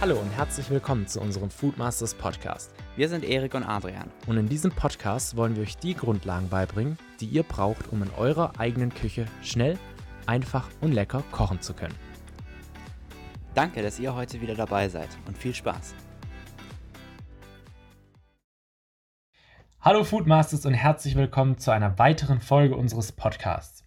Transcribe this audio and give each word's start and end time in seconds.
Hallo 0.00 0.16
und 0.20 0.30
herzlich 0.30 0.70
willkommen 0.70 1.08
zu 1.08 1.20
unserem 1.20 1.50
Foodmasters 1.50 2.14
Podcast. 2.14 2.72
Wir 2.94 3.08
sind 3.08 3.24
Erik 3.24 3.54
und 3.54 3.64
Adrian. 3.64 4.08
Und 4.28 4.36
in 4.36 4.48
diesem 4.48 4.70
Podcast 4.70 5.34
wollen 5.34 5.56
wir 5.56 5.64
euch 5.64 5.76
die 5.76 5.94
Grundlagen 5.94 6.48
beibringen, 6.48 6.96
die 7.18 7.26
ihr 7.26 7.42
braucht, 7.42 7.88
um 7.90 8.04
in 8.04 8.10
eurer 8.16 8.60
eigenen 8.60 8.94
Küche 8.94 9.26
schnell, 9.42 9.76
einfach 10.24 10.68
und 10.80 10.92
lecker 10.92 11.24
kochen 11.32 11.60
zu 11.60 11.74
können. 11.74 11.96
Danke, 13.54 13.82
dass 13.82 13.98
ihr 13.98 14.14
heute 14.14 14.40
wieder 14.40 14.54
dabei 14.54 14.88
seid 14.88 15.08
und 15.26 15.36
viel 15.36 15.52
Spaß. 15.52 15.96
Hallo 19.80 20.04
Foodmasters 20.04 20.64
und 20.64 20.74
herzlich 20.74 21.16
willkommen 21.16 21.58
zu 21.58 21.72
einer 21.72 21.98
weiteren 21.98 22.40
Folge 22.40 22.76
unseres 22.76 23.10
Podcasts. 23.10 23.84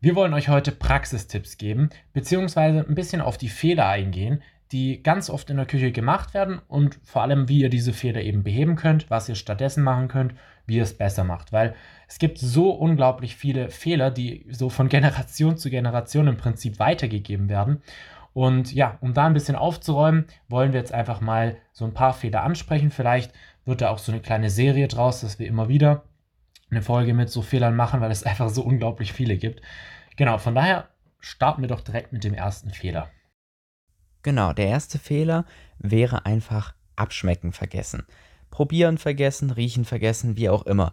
Wir 0.00 0.16
wollen 0.16 0.34
euch 0.34 0.48
heute 0.48 0.72
Praxistipps 0.72 1.58
geben, 1.58 1.90
beziehungsweise 2.12 2.80
ein 2.80 2.96
bisschen 2.96 3.20
auf 3.20 3.38
die 3.38 3.48
Fehler 3.48 3.86
eingehen, 3.86 4.42
die 4.72 5.02
ganz 5.02 5.30
oft 5.30 5.48
in 5.50 5.56
der 5.56 5.66
Küche 5.66 5.92
gemacht 5.92 6.34
werden 6.34 6.60
und 6.68 6.98
vor 7.02 7.22
allem, 7.22 7.48
wie 7.48 7.60
ihr 7.60 7.70
diese 7.70 7.92
Fehler 7.92 8.20
eben 8.20 8.42
beheben 8.42 8.76
könnt, 8.76 9.10
was 9.10 9.28
ihr 9.28 9.34
stattdessen 9.34 9.82
machen 9.82 10.08
könnt, 10.08 10.34
wie 10.66 10.76
ihr 10.76 10.82
es 10.82 10.96
besser 10.96 11.24
macht. 11.24 11.52
Weil 11.52 11.74
es 12.06 12.18
gibt 12.18 12.38
so 12.38 12.70
unglaublich 12.70 13.36
viele 13.36 13.70
Fehler, 13.70 14.10
die 14.10 14.46
so 14.50 14.68
von 14.68 14.88
Generation 14.90 15.56
zu 15.56 15.70
Generation 15.70 16.28
im 16.28 16.36
Prinzip 16.36 16.78
weitergegeben 16.78 17.48
werden. 17.48 17.82
Und 18.34 18.72
ja, 18.72 18.98
um 19.00 19.14
da 19.14 19.26
ein 19.26 19.34
bisschen 19.34 19.56
aufzuräumen, 19.56 20.26
wollen 20.48 20.72
wir 20.72 20.80
jetzt 20.80 20.92
einfach 20.92 21.20
mal 21.20 21.56
so 21.72 21.84
ein 21.84 21.94
paar 21.94 22.12
Fehler 22.12 22.42
ansprechen. 22.42 22.90
Vielleicht 22.90 23.32
wird 23.64 23.80
da 23.80 23.90
auch 23.90 23.98
so 23.98 24.12
eine 24.12 24.20
kleine 24.20 24.50
Serie 24.50 24.86
draus, 24.86 25.22
dass 25.22 25.38
wir 25.38 25.46
immer 25.46 25.68
wieder 25.68 26.04
eine 26.70 26.82
Folge 26.82 27.14
mit 27.14 27.30
so 27.30 27.42
Fehlern 27.42 27.74
machen, 27.74 28.00
weil 28.00 28.10
es 28.10 28.22
einfach 28.24 28.50
so 28.50 28.62
unglaublich 28.62 29.12
viele 29.12 29.36
gibt. 29.36 29.62
Genau, 30.16 30.38
von 30.38 30.54
daher 30.54 30.88
starten 31.20 31.62
wir 31.62 31.68
doch 31.68 31.80
direkt 31.80 32.12
mit 32.12 32.24
dem 32.24 32.34
ersten 32.34 32.70
Fehler. 32.70 33.10
Genau, 34.22 34.52
der 34.52 34.66
erste 34.66 34.98
Fehler 34.98 35.44
wäre 35.78 36.26
einfach 36.26 36.74
abschmecken 36.96 37.52
vergessen. 37.52 38.04
Probieren 38.50 38.98
vergessen, 38.98 39.50
riechen 39.50 39.84
vergessen, 39.84 40.36
wie 40.36 40.48
auch 40.48 40.66
immer. 40.66 40.92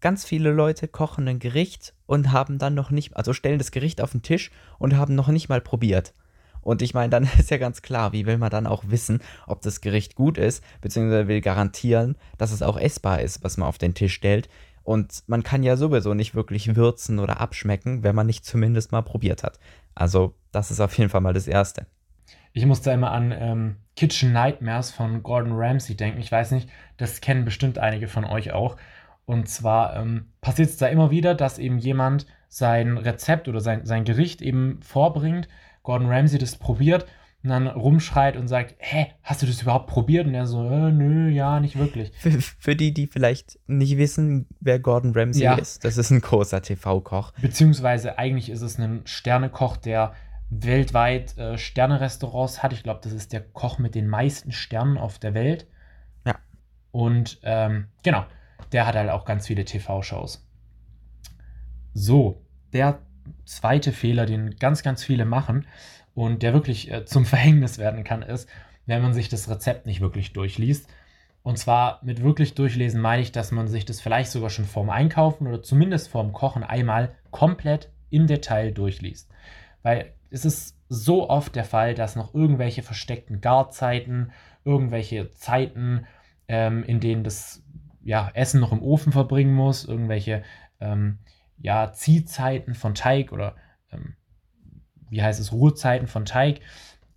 Ganz 0.00 0.24
viele 0.24 0.52
Leute 0.52 0.88
kochen 0.88 1.26
ein 1.26 1.38
Gericht 1.38 1.94
und 2.06 2.30
haben 2.30 2.58
dann 2.58 2.74
noch 2.74 2.90
nicht, 2.90 3.16
also 3.16 3.32
stellen 3.32 3.58
das 3.58 3.70
Gericht 3.70 4.00
auf 4.00 4.12
den 4.12 4.22
Tisch 4.22 4.50
und 4.78 4.96
haben 4.96 5.14
noch 5.14 5.28
nicht 5.28 5.48
mal 5.48 5.60
probiert. 5.60 6.14
Und 6.60 6.82
ich 6.82 6.94
meine, 6.94 7.10
dann 7.10 7.24
ist 7.38 7.50
ja 7.50 7.58
ganz 7.58 7.82
klar, 7.82 8.12
wie 8.12 8.26
will 8.26 8.38
man 8.38 8.50
dann 8.50 8.66
auch 8.66 8.84
wissen, 8.88 9.20
ob 9.46 9.62
das 9.62 9.80
Gericht 9.80 10.14
gut 10.14 10.38
ist, 10.38 10.62
beziehungsweise 10.80 11.28
will 11.28 11.40
garantieren, 11.40 12.16
dass 12.38 12.52
es 12.52 12.62
auch 12.62 12.76
essbar 12.76 13.22
ist, 13.22 13.42
was 13.42 13.56
man 13.56 13.68
auf 13.68 13.78
den 13.78 13.94
Tisch 13.94 14.14
stellt. 14.14 14.48
Und 14.82 15.24
man 15.26 15.42
kann 15.42 15.62
ja 15.62 15.76
sowieso 15.76 16.14
nicht 16.14 16.34
wirklich 16.34 16.76
würzen 16.76 17.18
oder 17.18 17.40
abschmecken, 17.40 18.04
wenn 18.04 18.14
man 18.14 18.26
nicht 18.26 18.44
zumindest 18.44 18.92
mal 18.92 19.02
probiert 19.02 19.42
hat. 19.42 19.58
Also, 19.94 20.34
das 20.52 20.70
ist 20.70 20.80
auf 20.80 20.96
jeden 20.96 21.10
Fall 21.10 21.20
mal 21.20 21.32
das 21.32 21.48
Erste. 21.48 21.86
Ich 22.56 22.64
musste 22.64 22.90
immer 22.90 23.12
an 23.12 23.34
ähm, 23.38 23.76
Kitchen 23.96 24.32
Nightmares 24.32 24.90
von 24.90 25.22
Gordon 25.22 25.52
Ramsay 25.52 25.94
denken. 25.94 26.20
Ich 26.20 26.32
weiß 26.32 26.52
nicht, 26.52 26.70
das 26.96 27.20
kennen 27.20 27.44
bestimmt 27.44 27.76
einige 27.76 28.08
von 28.08 28.24
euch 28.24 28.52
auch. 28.52 28.78
Und 29.26 29.46
zwar 29.46 29.94
ähm, 29.94 30.28
passiert 30.40 30.70
es 30.70 30.78
da 30.78 30.86
immer 30.86 31.10
wieder, 31.10 31.34
dass 31.34 31.58
eben 31.58 31.78
jemand 31.78 32.26
sein 32.48 32.96
Rezept 32.96 33.48
oder 33.48 33.60
sein, 33.60 33.84
sein 33.84 34.04
Gericht 34.06 34.40
eben 34.40 34.80
vorbringt, 34.80 35.48
Gordon 35.82 36.08
Ramsay 36.08 36.38
das 36.38 36.56
probiert 36.56 37.04
und 37.42 37.50
dann 37.50 37.66
rumschreit 37.66 38.38
und 38.38 38.48
sagt, 38.48 38.76
hä, 38.78 39.08
hast 39.22 39.42
du 39.42 39.46
das 39.46 39.60
überhaupt 39.60 39.88
probiert? 39.88 40.26
Und 40.26 40.32
er 40.32 40.46
so, 40.46 40.66
äh, 40.66 40.90
nö, 40.90 41.28
ja, 41.28 41.60
nicht 41.60 41.76
wirklich. 41.76 42.10
Für, 42.16 42.30
für, 42.40 42.74
die, 42.74 42.94
die 42.94 43.06
vielleicht 43.06 43.58
nicht 43.66 43.98
wissen, 43.98 44.46
wer 44.60 44.78
Gordon 44.78 45.12
Ramsay 45.14 45.44
ja. 45.44 45.56
ist, 45.56 45.84
das 45.84 45.98
ist 45.98 46.10
ein 46.10 46.22
großer 46.22 46.62
TV-Koch. 46.62 47.32
Beziehungsweise 47.42 48.16
eigentlich 48.16 48.48
ist 48.48 48.62
es 48.62 48.78
ein 48.78 49.02
Sternekoch, 49.04 49.76
der 49.76 50.14
weltweit 50.50 51.36
äh, 51.38 51.58
Sterne-Restaurants 51.58 52.62
hat. 52.62 52.72
Ich 52.72 52.82
glaube, 52.82 53.00
das 53.02 53.12
ist 53.12 53.32
der 53.32 53.40
Koch 53.40 53.78
mit 53.78 53.94
den 53.94 54.08
meisten 54.08 54.52
Sternen 54.52 54.98
auf 54.98 55.18
der 55.18 55.34
Welt. 55.34 55.66
Ja. 56.24 56.36
Und 56.92 57.40
ähm, 57.42 57.88
genau, 58.02 58.24
der 58.72 58.86
hat 58.86 58.94
halt 58.94 59.10
auch 59.10 59.24
ganz 59.24 59.46
viele 59.46 59.64
TV-Shows. 59.64 60.46
So, 61.94 62.42
der 62.72 63.00
zweite 63.44 63.92
Fehler, 63.92 64.26
den 64.26 64.56
ganz, 64.56 64.82
ganz 64.82 65.02
viele 65.02 65.24
machen 65.24 65.66
und 66.14 66.42
der 66.42 66.52
wirklich 66.52 66.90
äh, 66.90 67.04
zum 67.04 67.24
Verhängnis 67.26 67.78
werden 67.78 68.04
kann, 68.04 68.22
ist, 68.22 68.48
wenn 68.86 69.02
man 69.02 69.14
sich 69.14 69.28
das 69.28 69.48
Rezept 69.48 69.86
nicht 69.86 70.00
wirklich 70.00 70.32
durchliest. 70.32 70.88
Und 71.42 71.58
zwar 71.58 72.00
mit 72.02 72.22
wirklich 72.22 72.54
durchlesen 72.54 73.00
meine 73.00 73.22
ich, 73.22 73.30
dass 73.30 73.52
man 73.52 73.68
sich 73.68 73.84
das 73.84 74.00
vielleicht 74.00 74.30
sogar 74.30 74.50
schon 74.50 74.64
vorm 74.64 74.90
Einkaufen 74.90 75.46
oder 75.46 75.62
zumindest 75.62 76.08
vorm 76.08 76.32
Kochen 76.32 76.64
einmal 76.64 77.14
komplett 77.30 77.90
im 78.10 78.26
Detail 78.26 78.72
durchliest. 78.72 79.30
Weil 79.82 80.12
es 80.36 80.44
ist 80.44 80.76
so 80.88 81.28
oft 81.30 81.56
der 81.56 81.64
Fall, 81.64 81.94
dass 81.94 82.14
noch 82.14 82.34
irgendwelche 82.34 82.82
versteckten 82.82 83.40
Garzeiten, 83.40 84.32
irgendwelche 84.64 85.32
Zeiten, 85.32 86.06
ähm, 86.48 86.84
in 86.84 87.00
denen 87.00 87.24
das 87.24 87.62
ja, 88.04 88.30
Essen 88.34 88.60
noch 88.60 88.72
im 88.72 88.82
Ofen 88.82 89.12
verbringen 89.12 89.54
muss, 89.54 89.84
irgendwelche 89.84 90.42
ähm, 90.80 91.18
ja, 91.58 91.92
Ziehzeiten 91.92 92.74
von 92.74 92.94
Teig 92.94 93.32
oder 93.32 93.56
ähm, 93.90 94.14
wie 95.08 95.22
heißt 95.22 95.40
es, 95.40 95.52
Ruhezeiten 95.52 96.06
von 96.06 96.24
Teig, 96.24 96.60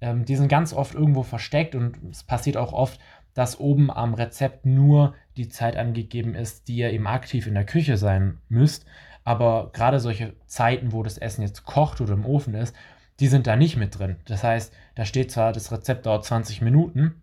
ähm, 0.02 0.26
die 0.26 0.36
sind 0.36 0.48
ganz 0.48 0.74
oft 0.74 0.96
irgendwo 0.96 1.24
versteckt 1.24 1.76
und 1.76 1.98
es 2.10 2.24
passiert 2.24 2.58
auch 2.58 2.74
oft, 2.74 3.00
dass 3.34 3.60
oben 3.60 3.92
am 3.92 4.14
Rezept 4.14 4.66
nur 4.66 5.14
die 5.38 5.50
Zeit 5.50 5.76
angegeben 5.76 6.36
ist, 6.36 6.68
die 6.68 6.78
ihr 6.78 6.92
eben 6.92 7.08
aktiv 7.08 7.48
in 7.48 7.54
der 7.54 7.66
Küche 7.66 7.98
sein 7.98 8.40
müsst. 8.50 8.86
Aber 9.24 9.72
gerade 9.74 10.00
solche 10.00 10.34
Zeiten, 10.48 10.92
wo 10.92 11.04
das 11.04 11.18
Essen 11.18 11.42
jetzt 11.42 11.66
kocht 11.66 12.02
oder 12.02 12.14
im 12.14 12.26
Ofen 12.26 12.56
ist, 12.56 12.76
die 13.20 13.28
sind 13.28 13.48
da 13.48 13.56
nicht 13.56 13.78
mit 13.78 13.98
drin. 13.98 14.18
Das 14.26 14.44
heißt, 14.44 14.74
da 14.96 15.06
steht 15.06 15.32
zwar, 15.32 15.52
das 15.52 15.72
Rezept 15.72 16.06
dauert 16.06 16.26
20 16.26 16.62
Minuten, 16.62 17.22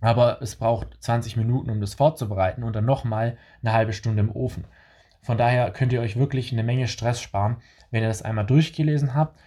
aber 0.00 0.42
es 0.42 0.56
braucht 0.56 0.96
20 1.00 1.36
Minuten, 1.36 1.70
um 1.70 1.80
das 1.80 1.94
vorzubereiten 1.94 2.64
und 2.64 2.74
dann 2.74 2.84
nochmal 2.84 3.38
eine 3.62 3.72
halbe 3.72 3.92
Stunde 3.92 4.20
im 4.20 4.34
Ofen. 4.34 4.64
Von 5.22 5.38
daher 5.38 5.70
könnt 5.70 5.92
ihr 5.92 6.00
euch 6.00 6.16
wirklich 6.16 6.52
eine 6.52 6.64
Menge 6.64 6.88
Stress 6.88 7.20
sparen, 7.20 7.58
wenn 7.90 8.02
ihr 8.02 8.08
das 8.08 8.22
einmal 8.22 8.44
durchgelesen 8.44 9.14
habt. 9.14 9.38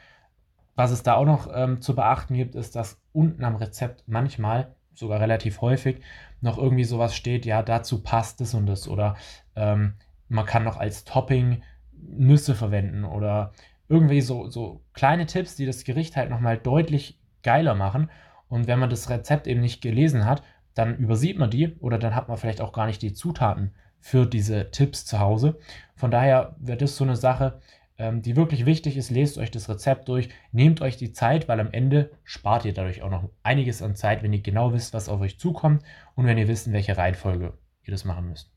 Was 0.76 0.92
es 0.92 1.04
da 1.04 1.16
auch 1.16 1.26
noch 1.26 1.50
ähm, 1.54 1.82
zu 1.82 1.96
beachten 1.96 2.34
gibt, 2.36 2.56
ist, 2.56 2.76
dass 2.76 3.02
unten 3.12 3.44
am 3.44 3.56
Rezept 3.56 4.04
manchmal, 4.08 4.74
sogar 4.94 5.20
relativ 5.20 5.62
häufig, 5.62 6.02
noch 6.42 6.58
irgendwie 6.58 6.86
sowas 6.86 7.16
steht, 7.16 7.46
ja, 7.46 7.62
dazu 7.62 8.02
passt 8.02 8.40
es 8.40 8.54
und 8.54 8.66
das. 8.66 8.88
Oder 8.88 9.16
ähm, 9.56 9.96
man 10.30 10.46
kann 10.46 10.64
noch 10.64 10.78
als 10.78 11.04
Topping 11.04 11.64
Nüsse 11.92 12.56
verwenden 12.56 13.04
oder 13.04 13.52
irgendwie 13.88 14.22
so, 14.22 14.50
so 14.50 14.84
kleine 14.94 15.26
Tipps, 15.26 15.56
die 15.56 15.66
das 15.66 15.84
Gericht 15.84 16.16
halt 16.16 16.30
nochmal 16.30 16.58
deutlich 16.58 17.20
geiler 17.44 17.76
machen. 17.76 18.10
Und 18.48 18.68
wenn 18.68 18.80
man 18.80 18.90
das 18.90 19.10
Rezept 19.10 19.48
eben 19.48 19.62
nicht 19.62 19.82
gelesen 19.82 20.26
hat, 20.26 20.44
dann 20.74 20.98
übersieht 20.98 21.38
man 21.38 21.50
die 21.50 21.76
oder 21.80 21.98
dann 21.98 22.16
hat 22.16 22.28
man 22.28 22.38
vielleicht 22.38 22.62
auch 22.62 22.74
gar 22.74 22.86
nicht 22.86 23.02
die 23.02 23.14
Zutaten 23.14 23.74
für 24.00 24.26
diese 24.26 24.72
Tipps 24.72 25.06
zu 25.06 25.20
Hause. 25.20 25.58
Von 25.96 26.12
daher 26.12 26.56
wird 26.60 26.82
das 26.82 26.96
so 26.98 27.04
eine 27.04 27.16
Sache, 27.16 27.62
ähm, 27.98 28.22
die 28.22 28.36
wirklich 28.36 28.66
wichtig 28.66 28.98
ist. 28.98 29.10
Lest 29.10 29.38
euch 29.38 29.52
das 29.52 29.70
Rezept 29.70 30.10
durch, 30.10 30.30
nehmt 30.52 30.82
euch 30.82 30.98
die 30.98 31.12
Zeit, 31.12 31.48
weil 31.48 31.60
am 31.60 31.72
Ende 31.72 32.12
spart 32.24 32.66
ihr 32.66 32.74
dadurch 32.74 33.02
auch 33.02 33.10
noch 33.10 33.30
einiges 33.42 33.82
an 33.82 33.96
Zeit, 33.96 34.22
wenn 34.22 34.34
ihr 34.34 34.42
genau 34.42 34.74
wisst, 34.74 34.94
was 34.94 35.10
auf 35.10 35.22
euch 35.22 35.40
zukommt 35.40 35.84
und 36.16 36.26
wenn 36.26 36.38
ihr 36.38 36.48
wisst, 36.48 36.68
in 36.68 36.74
welcher 36.74 36.98
Reihenfolge 36.98 37.58
ihr 37.84 37.92
das 37.92 38.04
machen 38.04 38.30
müsst 38.30 38.55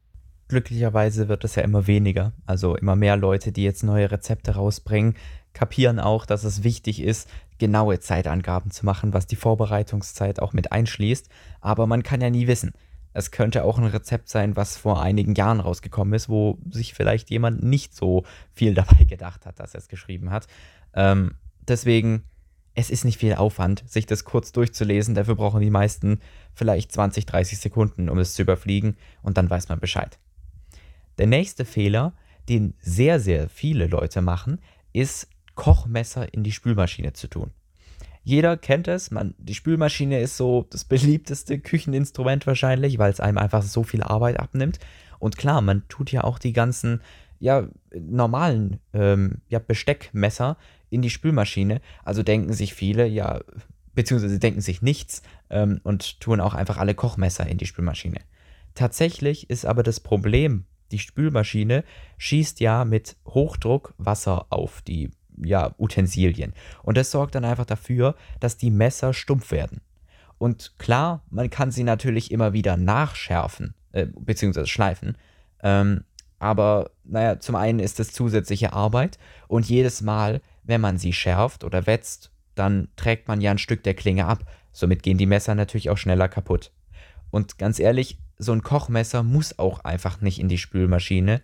glücklicherweise 0.48 1.28
wird 1.28 1.44
es 1.44 1.54
ja 1.54 1.62
immer 1.62 1.86
weniger. 1.86 2.32
Also 2.46 2.76
immer 2.76 2.96
mehr 2.96 3.16
Leute, 3.16 3.52
die 3.52 3.64
jetzt 3.64 3.84
neue 3.84 4.10
Rezepte 4.10 4.52
rausbringen, 4.52 5.14
kapieren 5.52 6.00
auch, 6.00 6.26
dass 6.26 6.44
es 6.44 6.64
wichtig 6.64 7.02
ist, 7.02 7.28
genaue 7.58 8.00
Zeitangaben 8.00 8.70
zu 8.70 8.86
machen, 8.86 9.12
was 9.12 9.26
die 9.26 9.36
Vorbereitungszeit 9.36 10.40
auch 10.40 10.52
mit 10.52 10.72
einschließt. 10.72 11.28
Aber 11.60 11.86
man 11.86 12.02
kann 12.02 12.20
ja 12.20 12.30
nie 12.30 12.46
wissen. 12.46 12.72
Es 13.12 13.30
könnte 13.30 13.64
auch 13.64 13.78
ein 13.78 13.86
Rezept 13.86 14.28
sein, 14.28 14.56
was 14.56 14.76
vor 14.76 15.02
einigen 15.02 15.34
Jahren 15.34 15.60
rausgekommen 15.60 16.14
ist, 16.14 16.28
wo 16.28 16.58
sich 16.70 16.94
vielleicht 16.94 17.30
jemand 17.30 17.62
nicht 17.62 17.94
so 17.94 18.24
viel 18.52 18.74
dabei 18.74 19.04
gedacht 19.04 19.46
hat, 19.46 19.58
dass 19.58 19.74
er 19.74 19.80
es 19.80 19.88
geschrieben 19.88 20.30
hat. 20.30 20.46
Ähm, 20.94 21.34
deswegen, 21.66 22.22
es 22.74 22.90
ist 22.90 23.04
nicht 23.04 23.18
viel 23.18 23.34
Aufwand, 23.34 23.82
sich 23.88 24.06
das 24.06 24.24
kurz 24.24 24.52
durchzulesen. 24.52 25.14
Dafür 25.14 25.34
brauchen 25.34 25.60
die 25.60 25.70
meisten 25.70 26.20
vielleicht 26.54 26.92
20, 26.92 27.26
30 27.26 27.58
Sekunden, 27.58 28.08
um 28.08 28.18
es 28.18 28.34
zu 28.34 28.42
überfliegen 28.42 28.96
und 29.22 29.36
dann 29.36 29.50
weiß 29.50 29.68
man 29.68 29.80
Bescheid. 29.80 30.18
Der 31.18 31.26
nächste 31.26 31.64
Fehler, 31.64 32.14
den 32.48 32.74
sehr, 32.80 33.20
sehr 33.20 33.48
viele 33.48 33.86
Leute 33.86 34.22
machen, 34.22 34.60
ist 34.92 35.28
Kochmesser 35.54 36.32
in 36.32 36.44
die 36.44 36.52
Spülmaschine 36.52 37.12
zu 37.12 37.28
tun. 37.28 37.50
Jeder 38.22 38.56
kennt 38.56 38.88
es, 38.88 39.10
man, 39.10 39.34
die 39.38 39.54
Spülmaschine 39.54 40.20
ist 40.20 40.36
so 40.36 40.66
das 40.70 40.84
beliebteste 40.84 41.58
Kücheninstrument 41.58 42.46
wahrscheinlich, 42.46 42.98
weil 42.98 43.10
es 43.10 43.20
einem 43.20 43.38
einfach 43.38 43.62
so 43.62 43.82
viel 43.82 44.02
Arbeit 44.02 44.38
abnimmt. 44.38 44.78
Und 45.18 45.36
klar, 45.36 45.62
man 45.62 45.88
tut 45.88 46.12
ja 46.12 46.24
auch 46.24 46.38
die 46.38 46.52
ganzen 46.52 47.00
ja, 47.40 47.66
normalen 47.92 48.80
ähm, 48.92 49.40
ja, 49.48 49.58
Besteckmesser 49.58 50.56
in 50.90 51.02
die 51.02 51.10
Spülmaschine. 51.10 51.80
Also 52.04 52.22
denken 52.22 52.52
sich 52.52 52.74
viele, 52.74 53.06
ja, 53.06 53.40
beziehungsweise 53.94 54.38
denken 54.38 54.60
sich 54.60 54.82
nichts 54.82 55.22
ähm, 55.50 55.80
und 55.82 56.20
tun 56.20 56.40
auch 56.40 56.54
einfach 56.54 56.76
alle 56.76 56.94
Kochmesser 56.94 57.46
in 57.46 57.58
die 57.58 57.66
Spülmaschine. 57.66 58.20
Tatsächlich 58.74 59.50
ist 59.50 59.64
aber 59.64 59.82
das 59.82 60.00
Problem 60.00 60.64
die 60.90 60.98
Spülmaschine 60.98 61.84
schießt 62.16 62.60
ja 62.60 62.84
mit 62.84 63.16
Hochdruck 63.26 63.94
Wasser 63.98 64.46
auf 64.50 64.82
die 64.82 65.10
ja, 65.42 65.74
Utensilien. 65.78 66.52
Und 66.82 66.96
das 66.96 67.10
sorgt 67.10 67.34
dann 67.34 67.44
einfach 67.44 67.66
dafür, 67.66 68.14
dass 68.40 68.56
die 68.56 68.70
Messer 68.70 69.12
stumpf 69.14 69.50
werden. 69.50 69.80
Und 70.38 70.74
klar, 70.78 71.22
man 71.30 71.50
kann 71.50 71.70
sie 71.70 71.84
natürlich 71.84 72.30
immer 72.30 72.52
wieder 72.52 72.76
nachschärfen, 72.76 73.74
äh, 73.92 74.06
beziehungsweise 74.06 74.66
schleifen. 74.66 75.16
Ähm, 75.62 76.04
aber 76.38 76.90
naja, 77.04 77.40
zum 77.40 77.56
einen 77.56 77.80
ist 77.80 77.98
es 77.98 78.12
zusätzliche 78.12 78.72
Arbeit 78.72 79.18
und 79.48 79.68
jedes 79.68 80.02
Mal, 80.02 80.40
wenn 80.62 80.80
man 80.80 80.98
sie 80.98 81.12
schärft 81.12 81.64
oder 81.64 81.86
wetzt, 81.86 82.30
dann 82.54 82.88
trägt 82.96 83.26
man 83.28 83.40
ja 83.40 83.50
ein 83.50 83.58
Stück 83.58 83.82
der 83.82 83.94
Klinge 83.94 84.26
ab. 84.26 84.44
Somit 84.72 85.02
gehen 85.02 85.18
die 85.18 85.26
Messer 85.26 85.54
natürlich 85.54 85.90
auch 85.90 85.98
schneller 85.98 86.28
kaputt. 86.28 86.72
Und 87.30 87.58
ganz 87.58 87.80
ehrlich, 87.80 88.18
so 88.38 88.52
ein 88.52 88.62
Kochmesser 88.62 89.22
muss 89.22 89.58
auch 89.58 89.80
einfach 89.80 90.20
nicht 90.20 90.38
in 90.38 90.48
die 90.48 90.58
Spülmaschine, 90.58 91.42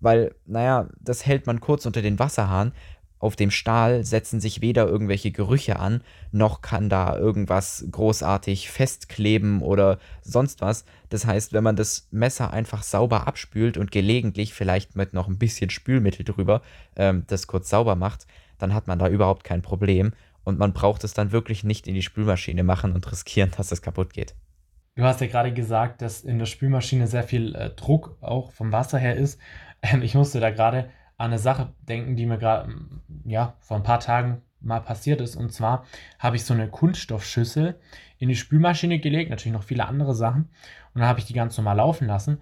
weil, 0.00 0.34
naja, 0.46 0.88
das 1.00 1.24
hält 1.26 1.46
man 1.46 1.60
kurz 1.60 1.86
unter 1.86 2.02
den 2.02 2.18
Wasserhahn. 2.18 2.72
Auf 3.18 3.36
dem 3.36 3.50
Stahl 3.50 4.04
setzen 4.04 4.38
sich 4.38 4.60
weder 4.60 4.86
irgendwelche 4.86 5.30
Gerüche 5.30 5.78
an, 5.78 6.02
noch 6.30 6.60
kann 6.60 6.90
da 6.90 7.16
irgendwas 7.16 7.86
großartig 7.90 8.70
festkleben 8.70 9.62
oder 9.62 9.98
sonst 10.20 10.60
was. 10.60 10.84
Das 11.08 11.24
heißt, 11.24 11.54
wenn 11.54 11.64
man 11.64 11.76
das 11.76 12.06
Messer 12.10 12.52
einfach 12.52 12.82
sauber 12.82 13.26
abspült 13.26 13.78
und 13.78 13.90
gelegentlich 13.90 14.52
vielleicht 14.52 14.94
mit 14.94 15.14
noch 15.14 15.26
ein 15.26 15.38
bisschen 15.38 15.70
Spülmittel 15.70 16.24
drüber 16.24 16.60
ähm, 16.96 17.24
das 17.26 17.46
kurz 17.46 17.70
sauber 17.70 17.96
macht, 17.96 18.26
dann 18.58 18.74
hat 18.74 18.88
man 18.88 18.98
da 18.98 19.08
überhaupt 19.08 19.44
kein 19.44 19.62
Problem 19.62 20.12
und 20.44 20.58
man 20.58 20.74
braucht 20.74 21.02
es 21.04 21.14
dann 21.14 21.32
wirklich 21.32 21.64
nicht 21.64 21.86
in 21.86 21.94
die 21.94 22.02
Spülmaschine 22.02 22.62
machen 22.62 22.92
und 22.92 23.10
riskieren, 23.10 23.52
dass 23.56 23.72
es 23.72 23.80
kaputt 23.80 24.12
geht. 24.12 24.34
Du 24.96 25.02
hast 25.02 25.20
ja 25.20 25.26
gerade 25.26 25.52
gesagt, 25.52 26.02
dass 26.02 26.20
in 26.20 26.38
der 26.38 26.46
Spülmaschine 26.46 27.06
sehr 27.06 27.24
viel 27.24 27.54
äh, 27.56 27.70
Druck 27.70 28.16
auch 28.20 28.52
vom 28.52 28.70
Wasser 28.70 28.98
her 28.98 29.16
ist. 29.16 29.40
Ähm, 29.82 30.02
ich 30.02 30.14
musste 30.14 30.38
da 30.38 30.50
gerade 30.50 30.90
an 31.16 31.30
eine 31.30 31.38
Sache 31.38 31.72
denken, 31.82 32.16
die 32.16 32.26
mir 32.26 32.38
gerade 32.38 32.70
mm, 32.70 33.02
ja, 33.24 33.56
vor 33.60 33.76
ein 33.76 33.82
paar 33.82 34.00
Tagen 34.00 34.42
mal 34.60 34.80
passiert 34.80 35.20
ist. 35.20 35.34
Und 35.36 35.52
zwar 35.52 35.84
habe 36.18 36.36
ich 36.36 36.44
so 36.44 36.54
eine 36.54 36.68
Kunststoffschüssel 36.68 37.78
in 38.18 38.28
die 38.28 38.36
Spülmaschine 38.36 39.00
gelegt, 39.00 39.30
natürlich 39.30 39.52
noch 39.52 39.64
viele 39.64 39.86
andere 39.86 40.14
Sachen. 40.14 40.48
Und 40.94 41.00
dann 41.00 41.08
habe 41.08 41.18
ich 41.18 41.26
die 41.26 41.34
ganz 41.34 41.56
normal 41.56 41.76
laufen 41.76 42.06
lassen. 42.06 42.40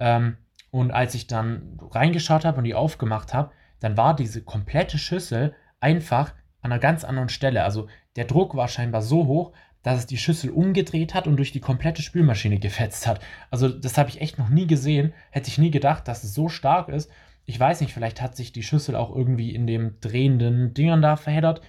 Ähm, 0.00 0.36
und 0.72 0.90
als 0.90 1.14
ich 1.14 1.28
dann 1.28 1.78
reingeschaut 1.92 2.44
habe 2.44 2.58
und 2.58 2.64
die 2.64 2.74
aufgemacht 2.74 3.32
habe, 3.32 3.52
dann 3.78 3.96
war 3.96 4.16
diese 4.16 4.42
komplette 4.42 4.98
Schüssel 4.98 5.54
einfach 5.80 6.34
an 6.62 6.72
einer 6.72 6.80
ganz 6.80 7.04
anderen 7.04 7.28
Stelle. 7.28 7.62
Also 7.62 7.88
der 8.16 8.24
Druck 8.24 8.56
war 8.56 8.68
scheinbar 8.68 9.02
so 9.02 9.26
hoch, 9.26 9.52
dass 9.82 9.98
es 9.98 10.06
die 10.06 10.16
Schüssel 10.16 10.50
umgedreht 10.50 11.14
hat 11.14 11.26
und 11.26 11.36
durch 11.36 11.52
die 11.52 11.60
komplette 11.60 12.02
Spülmaschine 12.02 12.58
gefetzt 12.58 13.06
hat. 13.06 13.20
Also 13.50 13.68
das 13.68 13.98
habe 13.98 14.08
ich 14.10 14.20
echt 14.20 14.38
noch 14.38 14.48
nie 14.48 14.66
gesehen. 14.66 15.12
Hätte 15.30 15.48
ich 15.48 15.58
nie 15.58 15.70
gedacht, 15.70 16.06
dass 16.06 16.24
es 16.24 16.34
so 16.34 16.48
stark 16.48 16.88
ist. 16.88 17.10
Ich 17.44 17.58
weiß 17.58 17.80
nicht, 17.80 17.92
vielleicht 17.92 18.22
hat 18.22 18.36
sich 18.36 18.52
die 18.52 18.62
Schüssel 18.62 18.94
auch 18.94 19.14
irgendwie 19.14 19.54
in 19.54 19.66
dem 19.66 19.98
drehenden 20.00 20.74
Dingern 20.74 21.02
da 21.02 21.16
verheddert. 21.16 21.60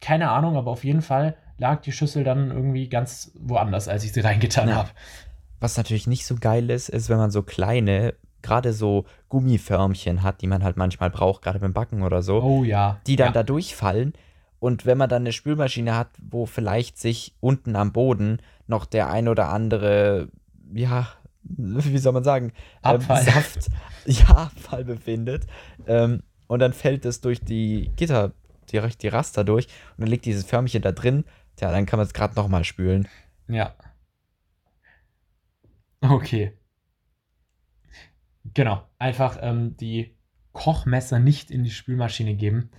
Keine 0.00 0.30
Ahnung, 0.30 0.56
aber 0.56 0.70
auf 0.70 0.82
jeden 0.82 1.02
Fall 1.02 1.36
lag 1.58 1.82
die 1.82 1.92
Schüssel 1.92 2.24
dann 2.24 2.50
irgendwie 2.50 2.88
ganz 2.88 3.32
woanders, 3.38 3.86
als 3.86 4.02
ich 4.02 4.12
sie 4.12 4.20
reingetan 4.20 4.68
ja. 4.68 4.74
habe. 4.76 4.88
Was 5.60 5.76
natürlich 5.76 6.06
nicht 6.06 6.26
so 6.26 6.36
geil 6.36 6.70
ist, 6.70 6.88
ist, 6.88 7.10
wenn 7.10 7.18
man 7.18 7.30
so 7.30 7.42
kleine, 7.42 8.14
gerade 8.42 8.72
so 8.72 9.04
Gummiförmchen 9.28 10.22
hat, 10.22 10.40
die 10.40 10.46
man 10.46 10.64
halt 10.64 10.78
manchmal 10.78 11.10
braucht, 11.10 11.42
gerade 11.42 11.60
beim 11.60 11.74
Backen 11.74 12.02
oder 12.02 12.22
so. 12.22 12.42
Oh 12.42 12.64
ja. 12.64 12.98
Die 13.06 13.16
dann 13.16 13.28
ja. 13.28 13.32
da 13.32 13.42
durchfallen 13.42 14.14
und 14.60 14.86
wenn 14.86 14.98
man 14.98 15.08
dann 15.08 15.22
eine 15.22 15.32
Spülmaschine 15.32 15.96
hat, 15.96 16.10
wo 16.22 16.46
vielleicht 16.46 16.98
sich 16.98 17.34
unten 17.40 17.74
am 17.74 17.92
Boden 17.92 18.40
noch 18.66 18.84
der 18.84 19.10
ein 19.10 19.26
oder 19.26 19.48
andere, 19.48 20.28
ja, 20.72 21.08
wie 21.42 21.98
soll 21.98 22.12
man 22.12 22.24
sagen, 22.24 22.52
ähm, 22.84 23.00
Saft, 23.00 23.70
ja, 24.06 24.28
Abfall 24.28 24.84
befindet, 24.84 25.46
ähm, 25.86 26.22
und 26.46 26.60
dann 26.60 26.72
fällt 26.72 27.04
es 27.04 27.20
durch 27.20 27.40
die 27.40 27.90
Gitter, 27.96 28.32
die, 28.70 28.80
die 29.00 29.08
Raster 29.08 29.44
durch, 29.44 29.66
und 29.96 30.02
dann 30.02 30.08
liegt 30.08 30.26
dieses 30.26 30.44
Förmchen 30.44 30.82
da 30.82 30.92
drin, 30.92 31.24
tja, 31.56 31.72
dann 31.72 31.86
kann 31.86 31.96
man 31.96 32.06
es 32.06 32.12
gerade 32.12 32.34
nochmal 32.34 32.64
spülen. 32.64 33.08
Ja. 33.48 33.74
Okay. 36.02 36.52
Genau, 38.54 38.86
einfach 38.98 39.38
ähm, 39.40 39.76
die 39.76 40.16
Kochmesser 40.52 41.18
nicht 41.18 41.50
in 41.50 41.62
die 41.62 41.70
Spülmaschine 41.70 42.34
geben. 42.34 42.70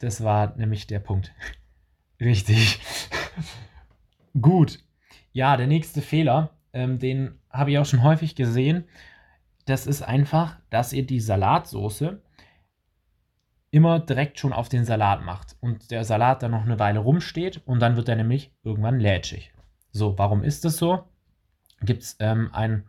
Das 0.00 0.24
war 0.24 0.56
nämlich 0.56 0.86
der 0.86 0.98
Punkt. 0.98 1.32
Richtig. 2.20 2.80
Gut. 4.40 4.80
Ja, 5.32 5.56
der 5.56 5.66
nächste 5.66 6.02
Fehler, 6.02 6.50
ähm, 6.72 6.98
den 6.98 7.38
habe 7.50 7.70
ich 7.70 7.78
auch 7.78 7.86
schon 7.86 8.02
häufig 8.02 8.34
gesehen. 8.34 8.84
Das 9.66 9.86
ist 9.86 10.02
einfach, 10.02 10.58
dass 10.70 10.92
ihr 10.92 11.06
die 11.06 11.20
Salatsoße 11.20 12.20
immer 13.70 14.00
direkt 14.00 14.38
schon 14.38 14.52
auf 14.52 14.68
den 14.68 14.84
Salat 14.84 15.22
macht 15.22 15.56
und 15.60 15.90
der 15.92 16.04
Salat 16.04 16.42
dann 16.42 16.50
noch 16.50 16.64
eine 16.64 16.80
Weile 16.80 16.98
rumsteht 16.98 17.62
und 17.66 17.80
dann 17.80 17.96
wird 17.96 18.08
er 18.08 18.16
nämlich 18.16 18.52
irgendwann 18.64 18.98
lätschig. 18.98 19.52
So, 19.92 20.18
warum 20.18 20.42
ist 20.42 20.64
das 20.64 20.76
so? 20.76 21.04
Gibt 21.82 22.02
es 22.02 22.16
ähm, 22.18 22.52
einen 22.52 22.88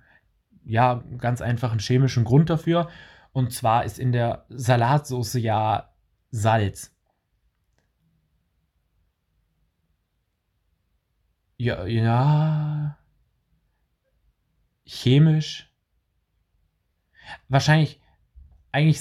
ja, 0.64 1.04
ganz 1.18 1.42
einfachen 1.42 1.80
chemischen 1.80 2.24
Grund 2.24 2.50
dafür. 2.50 2.90
Und 3.32 3.54
zwar 3.54 3.86
ist 3.86 4.00
in 4.00 4.12
der 4.12 4.46
Salatsoße 4.50 5.40
ja 5.40 5.90
Salz. 6.30 6.96
Ja, 11.62 11.86
ja. 11.86 12.98
Chemisch. 14.84 15.72
Wahrscheinlich, 17.50 18.02
eigentlich, 18.72 19.00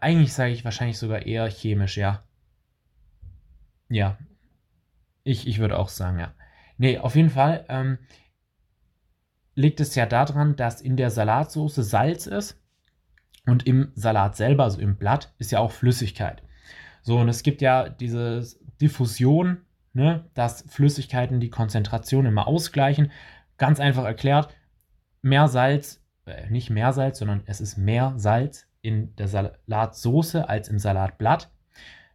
eigentlich 0.00 0.32
sage 0.32 0.50
ich 0.50 0.64
wahrscheinlich 0.64 0.98
sogar 0.98 1.24
eher 1.24 1.48
chemisch, 1.48 1.96
ja. 1.96 2.24
Ja. 3.88 4.18
Ich, 5.22 5.46
ich 5.46 5.60
würde 5.60 5.78
auch 5.78 5.90
sagen, 5.90 6.18
ja. 6.18 6.34
Nee, 6.76 6.98
auf 6.98 7.14
jeden 7.14 7.30
Fall 7.30 7.66
ähm, 7.68 7.98
liegt 9.54 9.78
es 9.78 9.94
ja 9.94 10.06
daran, 10.06 10.56
dass 10.56 10.80
in 10.80 10.96
der 10.96 11.12
Salatsauce 11.12 11.76
Salz 11.76 12.26
ist 12.26 12.60
und 13.46 13.64
im 13.64 13.92
Salat 13.94 14.34
selber, 14.34 14.64
also 14.64 14.80
im 14.80 14.96
Blatt, 14.96 15.32
ist 15.38 15.52
ja 15.52 15.60
auch 15.60 15.70
Flüssigkeit. 15.70 16.42
So, 17.02 17.18
und 17.18 17.28
es 17.28 17.44
gibt 17.44 17.62
ja 17.62 17.88
diese 17.88 18.44
Diffusion 18.80 19.64
ne, 19.92 20.24
dass 20.34 20.64
Flüssigkeiten 20.68 21.40
die 21.40 21.50
Konzentration 21.50 22.26
immer 22.26 22.46
ausgleichen. 22.46 23.10
Ganz 23.58 23.80
einfach 23.80 24.04
erklärt, 24.04 24.54
mehr 25.20 25.48
Salz, 25.48 26.02
äh, 26.26 26.48
nicht 26.50 26.70
mehr 26.70 26.92
Salz, 26.92 27.18
sondern 27.18 27.42
es 27.46 27.60
ist 27.60 27.76
mehr 27.76 28.14
Salz 28.16 28.66
in 28.80 29.14
der 29.16 29.28
Salatsoße 29.28 30.48
als 30.48 30.68
im 30.68 30.78
Salatblatt. 30.78 31.50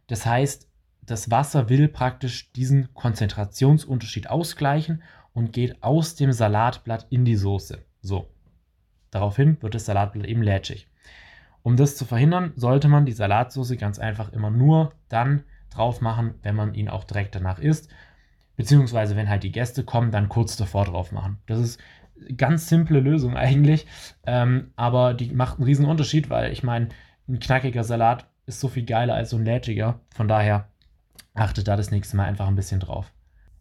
Das 0.06 0.26
heißt, 0.26 0.68
das 1.02 1.30
Wasser 1.30 1.68
will 1.70 1.88
praktisch 1.88 2.52
diesen 2.52 2.92
Konzentrationsunterschied 2.92 4.28
ausgleichen 4.28 5.02
und 5.32 5.52
geht 5.52 5.82
aus 5.82 6.16
dem 6.16 6.32
Salatblatt 6.32 7.06
in 7.10 7.24
die 7.24 7.36
Soße. 7.36 7.82
So. 8.02 8.28
Daraufhin 9.10 9.60
wird 9.62 9.74
das 9.74 9.86
Salatblatt 9.86 10.26
eben 10.26 10.42
lätschig. 10.42 10.88
Um 11.62 11.76
das 11.76 11.96
zu 11.96 12.04
verhindern, 12.04 12.52
sollte 12.56 12.88
man 12.88 13.06
die 13.06 13.12
Salatsauce 13.12 13.76
ganz 13.78 13.98
einfach 13.98 14.32
immer 14.32 14.50
nur 14.50 14.92
dann 15.08 15.44
drauf 15.70 16.00
machen, 16.00 16.34
wenn 16.42 16.54
man 16.54 16.74
ihn 16.74 16.88
auch 16.88 17.04
direkt 17.04 17.34
danach 17.34 17.58
isst. 17.58 17.88
Beziehungsweise, 18.56 19.14
wenn 19.16 19.28
halt 19.28 19.44
die 19.44 19.52
Gäste 19.52 19.84
kommen, 19.84 20.10
dann 20.10 20.28
kurz 20.28 20.56
davor 20.56 20.84
drauf 20.84 21.12
machen. 21.12 21.38
Das 21.46 21.60
ist 21.60 21.80
eine 22.20 22.34
ganz 22.34 22.68
simple 22.68 23.00
Lösung 23.00 23.36
eigentlich, 23.36 23.86
ähm, 24.26 24.72
aber 24.74 25.14
die 25.14 25.32
macht 25.32 25.58
einen 25.58 25.64
riesen 25.64 25.86
Unterschied, 25.86 26.30
weil 26.30 26.52
ich 26.52 26.62
meine, 26.62 26.88
ein 27.28 27.38
knackiger 27.38 27.84
Salat 27.84 28.26
ist 28.46 28.60
so 28.60 28.68
viel 28.68 28.84
geiler 28.84 29.14
als 29.14 29.30
so 29.30 29.36
ein 29.36 29.44
lätschiger. 29.44 30.00
Von 30.14 30.26
daher 30.26 30.68
achtet 31.34 31.68
da 31.68 31.76
das 31.76 31.90
nächste 31.90 32.16
Mal 32.16 32.24
einfach 32.24 32.48
ein 32.48 32.56
bisschen 32.56 32.80
drauf. 32.80 33.12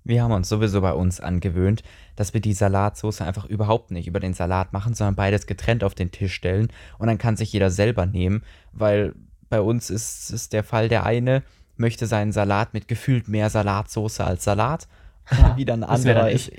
Wir 0.03 0.23
haben 0.23 0.31
uns 0.31 0.47
sowieso 0.47 0.79
bei 0.79 0.93
uns 0.93 1.19
angewöhnt, 1.19 1.83
dass 2.15 2.33
wir 2.33 2.39
die 2.39 2.53
Salatsauce 2.53 3.21
einfach 3.21 3.45
überhaupt 3.45 3.91
nicht 3.91 4.07
über 4.07 4.21
den 4.21 4.33
Salat 4.33 4.71
machen, 4.71 4.93
sondern 4.93 5.15
beides 5.15 5.47
getrennt 5.47 5.83
auf 5.83 5.95
den 5.95 6.11
Tisch 6.11 6.33
stellen 6.33 6.69
und 6.97 7.07
dann 7.07 7.17
kann 7.17 7.35
sich 7.35 7.51
jeder 7.51 7.69
selber 7.69 8.05
nehmen, 8.05 8.41
weil 8.71 9.13
bei 9.49 9.59
uns 9.59 9.89
ist 9.89 10.29
es 10.31 10.47
der 10.47 10.63
Fall, 10.63 10.87
der 10.87 11.05
eine 11.05 11.43
möchte 11.79 12.07
seinen 12.07 12.31
Salat 12.31 12.74
mit 12.74 12.88
gefühlt 12.88 13.27
mehr 13.27 13.50
Salatsauce 13.50 14.22
als 14.22 14.43
Salat. 14.43 14.88
Ja, 15.31 15.57
wieder 15.57 15.74
ein 15.74 15.84
anderer 15.84 16.31
ist, 16.31 16.51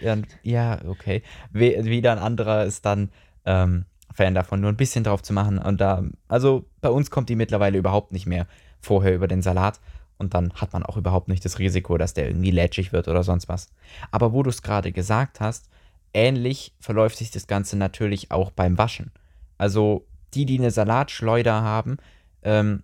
ja, 0.43 0.79
okay. 0.87 1.23
Wieder 1.53 2.13
ein 2.13 2.19
anderer 2.19 2.65
ist 2.65 2.85
dann 2.85 3.11
ähm, 3.45 3.85
Fan 4.13 4.35
davon, 4.35 4.61
nur 4.61 4.71
ein 4.71 4.77
bisschen 4.77 5.05
drauf 5.05 5.23
zu 5.23 5.33
machen. 5.33 5.59
Und 5.59 5.81
da, 5.81 6.03
also 6.29 6.65
bei 6.81 6.91
uns 6.91 7.11
kommt 7.11 7.29
die 7.29 7.37
mittlerweile 7.37 7.79
überhaupt 7.79 8.13
nicht 8.13 8.27
mehr 8.27 8.47
vorher 8.81 9.15
über 9.15 9.29
den 9.29 9.43
Salat. 9.43 9.81
Und 10.19 10.35
dann 10.35 10.53
hat 10.55 10.73
man 10.73 10.83
auch 10.83 10.97
überhaupt 10.97 11.29
nicht 11.29 11.45
das 11.45 11.59
Risiko, 11.61 11.97
dass 11.97 12.15
der 12.15 12.27
irgendwie 12.27 12.51
lätschig 12.51 12.93
wird 12.93 13.07
oder 13.07 13.23
sonst 13.23 13.49
was. 13.49 13.71
Aber 14.11 14.33
wo 14.33 14.43
du 14.43 14.51
es 14.51 14.63
gerade 14.63 14.91
gesagt 14.91 15.41
hast, 15.41 15.69
ähnlich 16.13 16.75
verläuft 16.81 17.17
sich 17.19 17.31
das 17.31 17.47
Ganze 17.47 17.77
natürlich 17.77 18.33
auch 18.33 18.51
beim 18.51 18.77
Waschen. 18.77 19.13
Also 19.57 20.07
die, 20.35 20.45
die 20.45 20.59
eine 20.59 20.71
Salatschleuder 20.71 21.63
haben, 21.63 21.99
ähm, 22.43 22.83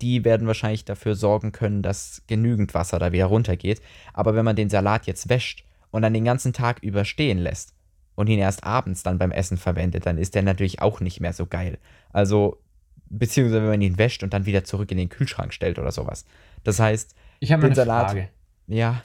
die 0.00 0.24
werden 0.24 0.46
wahrscheinlich 0.46 0.84
dafür 0.84 1.14
sorgen 1.14 1.52
können, 1.52 1.82
dass 1.82 2.22
genügend 2.26 2.74
Wasser 2.74 2.98
da 2.98 3.12
wieder 3.12 3.26
runtergeht. 3.26 3.80
Aber 4.12 4.34
wenn 4.34 4.44
man 4.44 4.56
den 4.56 4.70
Salat 4.70 5.06
jetzt 5.06 5.28
wäscht 5.28 5.64
und 5.90 6.02
dann 6.02 6.14
den 6.14 6.24
ganzen 6.24 6.52
Tag 6.52 6.82
überstehen 6.82 7.38
lässt 7.38 7.74
und 8.14 8.28
ihn 8.28 8.38
erst 8.38 8.64
abends 8.64 9.02
dann 9.02 9.18
beim 9.18 9.32
Essen 9.32 9.56
verwendet, 9.56 10.06
dann 10.06 10.18
ist 10.18 10.34
der 10.34 10.42
natürlich 10.42 10.82
auch 10.82 11.00
nicht 11.00 11.20
mehr 11.20 11.32
so 11.32 11.46
geil. 11.46 11.78
Also, 12.12 12.62
beziehungsweise 13.08 13.62
wenn 13.62 13.70
man 13.70 13.80
ihn 13.80 13.98
wäscht 13.98 14.22
und 14.22 14.32
dann 14.34 14.46
wieder 14.46 14.64
zurück 14.64 14.90
in 14.90 14.98
den 14.98 15.08
Kühlschrank 15.08 15.52
stellt 15.52 15.78
oder 15.78 15.92
sowas. 15.92 16.24
Das 16.64 16.80
heißt, 16.80 17.14
ich 17.40 17.52
habe 17.52 17.66
eine 17.66 17.74
Salat, 17.74 18.10
Frage. 18.10 18.28
Ja. 18.66 19.02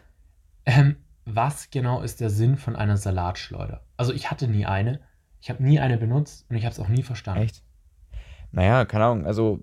Ähm, 0.65 0.97
was 1.25 1.69
genau 1.69 2.01
ist 2.01 2.19
der 2.19 2.29
Sinn 2.29 2.57
von 2.57 2.75
einer 2.75 2.97
Salatschleuder? 2.97 3.81
Also 3.97 4.13
ich 4.13 4.31
hatte 4.31 4.47
nie 4.47 4.65
eine. 4.65 5.01
Ich 5.41 5.49
habe 5.49 5.63
nie 5.63 5.79
eine 5.79 5.97
benutzt 5.97 6.45
und 6.49 6.55
ich 6.55 6.65
habe 6.65 6.73
es 6.73 6.79
auch 6.79 6.87
nie 6.87 7.03
verstanden. 7.03 7.43
Echt? 7.43 7.63
Naja, 8.51 8.85
keine 8.85 9.05
Ahnung. 9.05 9.25
Also 9.25 9.61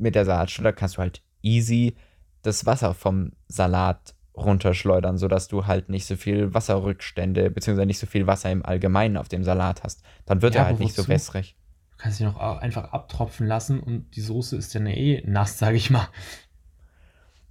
mit 0.00 0.14
der 0.14 0.24
Salatschleuder 0.24 0.72
kannst 0.72 0.96
du 0.96 1.00
halt 1.02 1.22
easy 1.42 1.96
das 2.42 2.66
Wasser 2.66 2.94
vom 2.94 3.32
Salat 3.48 4.14
runterschleudern, 4.36 5.18
sodass 5.18 5.48
du 5.48 5.66
halt 5.66 5.88
nicht 5.90 6.06
so 6.06 6.16
viel 6.16 6.54
Wasserrückstände, 6.54 7.50
beziehungsweise 7.50 7.86
nicht 7.86 7.98
so 7.98 8.06
viel 8.06 8.26
Wasser 8.26 8.50
im 8.50 8.64
Allgemeinen 8.64 9.16
auf 9.16 9.28
dem 9.28 9.44
Salat 9.44 9.82
hast. 9.84 10.02
Dann 10.26 10.42
wird 10.42 10.54
Ja, 10.54 10.62
er 10.62 10.66
halt 10.66 10.80
nicht 10.80 10.94
so 10.94 11.08
wässrig. 11.08 11.56
Du 11.92 11.96
kannst 12.02 12.18
sie 12.18 12.24
noch 12.24 12.36
au- 12.40 12.56
einfach 12.56 12.92
abtropfen 12.92 13.46
lassen 13.46 13.80
und 13.80 14.16
die 14.16 14.20
Soße 14.22 14.56
ist 14.56 14.74
dann 14.74 14.86
eh 14.86 15.22
nass, 15.26 15.58
sage 15.60 15.76
ich 15.76 15.90
mal. 15.90 16.08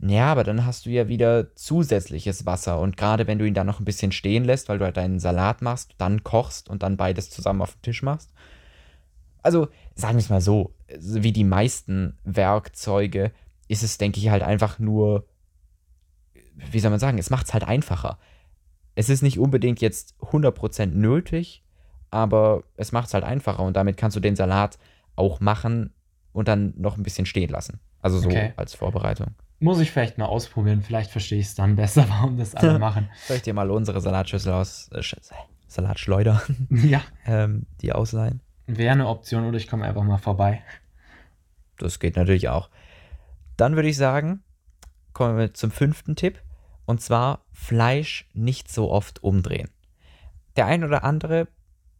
Ja, 0.01 0.31
aber 0.31 0.43
dann 0.45 0.65
hast 0.65 0.85
du 0.85 0.89
ja 0.91 1.07
wieder 1.09 1.53
zusätzliches 1.55 2.45
Wasser. 2.45 2.79
Und 2.79 2.95
gerade 2.95 3.27
wenn 3.27 3.37
du 3.37 3.45
ihn 3.45 3.53
dann 3.53 3.67
noch 3.67 3.79
ein 3.79 3.85
bisschen 3.85 4.11
stehen 4.13 4.45
lässt, 4.45 4.69
weil 4.69 4.77
du 4.77 4.85
halt 4.85 4.95
deinen 4.97 5.19
Salat 5.19 5.61
machst, 5.61 5.95
dann 5.97 6.23
kochst 6.23 6.69
und 6.69 6.83
dann 6.83 6.95
beides 6.97 7.29
zusammen 7.29 7.61
auf 7.61 7.73
den 7.75 7.81
Tisch 7.81 8.01
machst. 8.01 8.31
Also, 9.41 9.67
sagen 9.95 10.15
wir 10.17 10.19
es 10.23 10.29
mal 10.29 10.41
so, 10.41 10.73
wie 10.99 11.31
die 11.31 11.43
meisten 11.43 12.17
Werkzeuge 12.23 13.31
ist 13.67 13.83
es, 13.83 13.97
denke 13.97 14.19
ich, 14.19 14.29
halt 14.29 14.43
einfach 14.43 14.79
nur, 14.79 15.25
wie 16.55 16.79
soll 16.79 16.91
man 16.91 16.99
sagen, 16.99 17.17
es 17.17 17.29
macht 17.29 17.47
es 17.47 17.53
halt 17.53 17.63
einfacher. 17.63 18.17
Es 18.95 19.09
ist 19.09 19.21
nicht 19.21 19.39
unbedingt 19.39 19.81
jetzt 19.81 20.15
100% 20.21 20.87
nötig, 20.87 21.63
aber 22.09 22.63
es 22.75 22.91
macht 22.91 23.07
es 23.07 23.13
halt 23.13 23.23
einfacher 23.23 23.63
und 23.63 23.75
damit 23.75 23.97
kannst 23.97 24.17
du 24.17 24.19
den 24.21 24.35
Salat 24.35 24.77
auch 25.15 25.39
machen 25.39 25.93
und 26.33 26.47
dann 26.47 26.73
noch 26.77 26.97
ein 26.97 27.03
bisschen 27.03 27.25
stehen 27.25 27.49
lassen. 27.49 27.79
Also 28.01 28.17
so 28.19 28.29
Okay. 28.29 28.53
als 28.55 28.73
Vorbereitung. 28.73 29.35
Muss 29.59 29.79
ich 29.79 29.91
vielleicht 29.91 30.17
mal 30.17 30.25
ausprobieren. 30.25 30.81
Vielleicht 30.81 31.11
verstehe 31.11 31.39
ich 31.39 31.47
es 31.47 31.55
dann 31.55 31.75
besser, 31.75 32.05
warum 32.09 32.37
das 32.37 32.55
alle 32.55 32.79
machen. 32.79 33.09
Soll 33.27 33.37
ich 33.37 33.43
dir 33.43 33.53
mal 33.53 33.69
unsere 33.69 33.99
Salatschüssel 34.01 34.53
aus 34.53 34.89
äh, 34.93 34.99
Sch- 34.99 35.17
Salatschleuder, 35.67 36.41
Ja, 36.69 37.01
ähm, 37.25 37.65
die 37.81 37.91
ausleihen? 37.93 38.41
Wäre 38.77 38.93
eine 38.93 39.07
Option 39.07 39.45
oder 39.45 39.57
ich 39.57 39.67
komme 39.67 39.85
einfach 39.85 40.03
mal 40.03 40.17
vorbei. 40.17 40.61
Das 41.77 41.99
geht 41.99 42.15
natürlich 42.15 42.49
auch. 42.49 42.69
Dann 43.57 43.75
würde 43.75 43.89
ich 43.89 43.97
sagen, 43.97 44.43
kommen 45.13 45.37
wir 45.37 45.53
zum 45.53 45.71
fünften 45.71 46.15
Tipp. 46.15 46.41
Und 46.85 47.01
zwar 47.01 47.45
Fleisch 47.51 48.27
nicht 48.33 48.71
so 48.71 48.89
oft 48.89 49.23
umdrehen. 49.23 49.69
Der 50.55 50.65
ein 50.65 50.83
oder 50.83 51.03
andere 51.03 51.47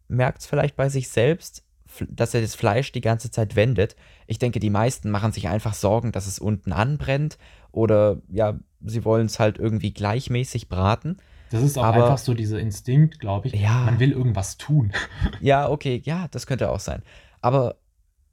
merkt 0.08 0.40
es 0.40 0.46
vielleicht 0.46 0.74
bei 0.74 0.88
sich 0.88 1.08
selbst, 1.08 1.64
dass 2.08 2.34
er 2.34 2.40
das 2.40 2.54
Fleisch 2.54 2.92
die 2.92 3.00
ganze 3.00 3.30
Zeit 3.30 3.56
wendet. 3.56 3.96
Ich 4.26 4.38
denke, 4.38 4.60
die 4.60 4.70
meisten 4.70 5.10
machen 5.10 5.32
sich 5.32 5.48
einfach 5.48 5.74
Sorgen, 5.74 6.12
dass 6.12 6.26
es 6.26 6.38
unten 6.38 6.72
anbrennt 6.72 7.38
oder 7.72 8.20
ja, 8.28 8.58
sie 8.84 9.04
wollen 9.04 9.26
es 9.26 9.38
halt 9.38 9.58
irgendwie 9.58 9.92
gleichmäßig 9.92 10.68
braten. 10.68 11.18
Das 11.50 11.62
ist 11.62 11.76
auch 11.78 11.84
Aber- 11.84 12.04
einfach 12.04 12.18
so 12.18 12.34
dieser 12.34 12.60
Instinkt, 12.60 13.18
glaube 13.20 13.48
ich. 13.48 13.54
Ja. 13.54 13.84
Man 13.84 13.98
will 14.00 14.12
irgendwas 14.12 14.56
tun. 14.56 14.92
Ja, 15.40 15.68
okay, 15.68 16.00
ja, 16.04 16.28
das 16.30 16.46
könnte 16.46 16.70
auch 16.70 16.80
sein. 16.80 17.02
Aber 17.40 17.76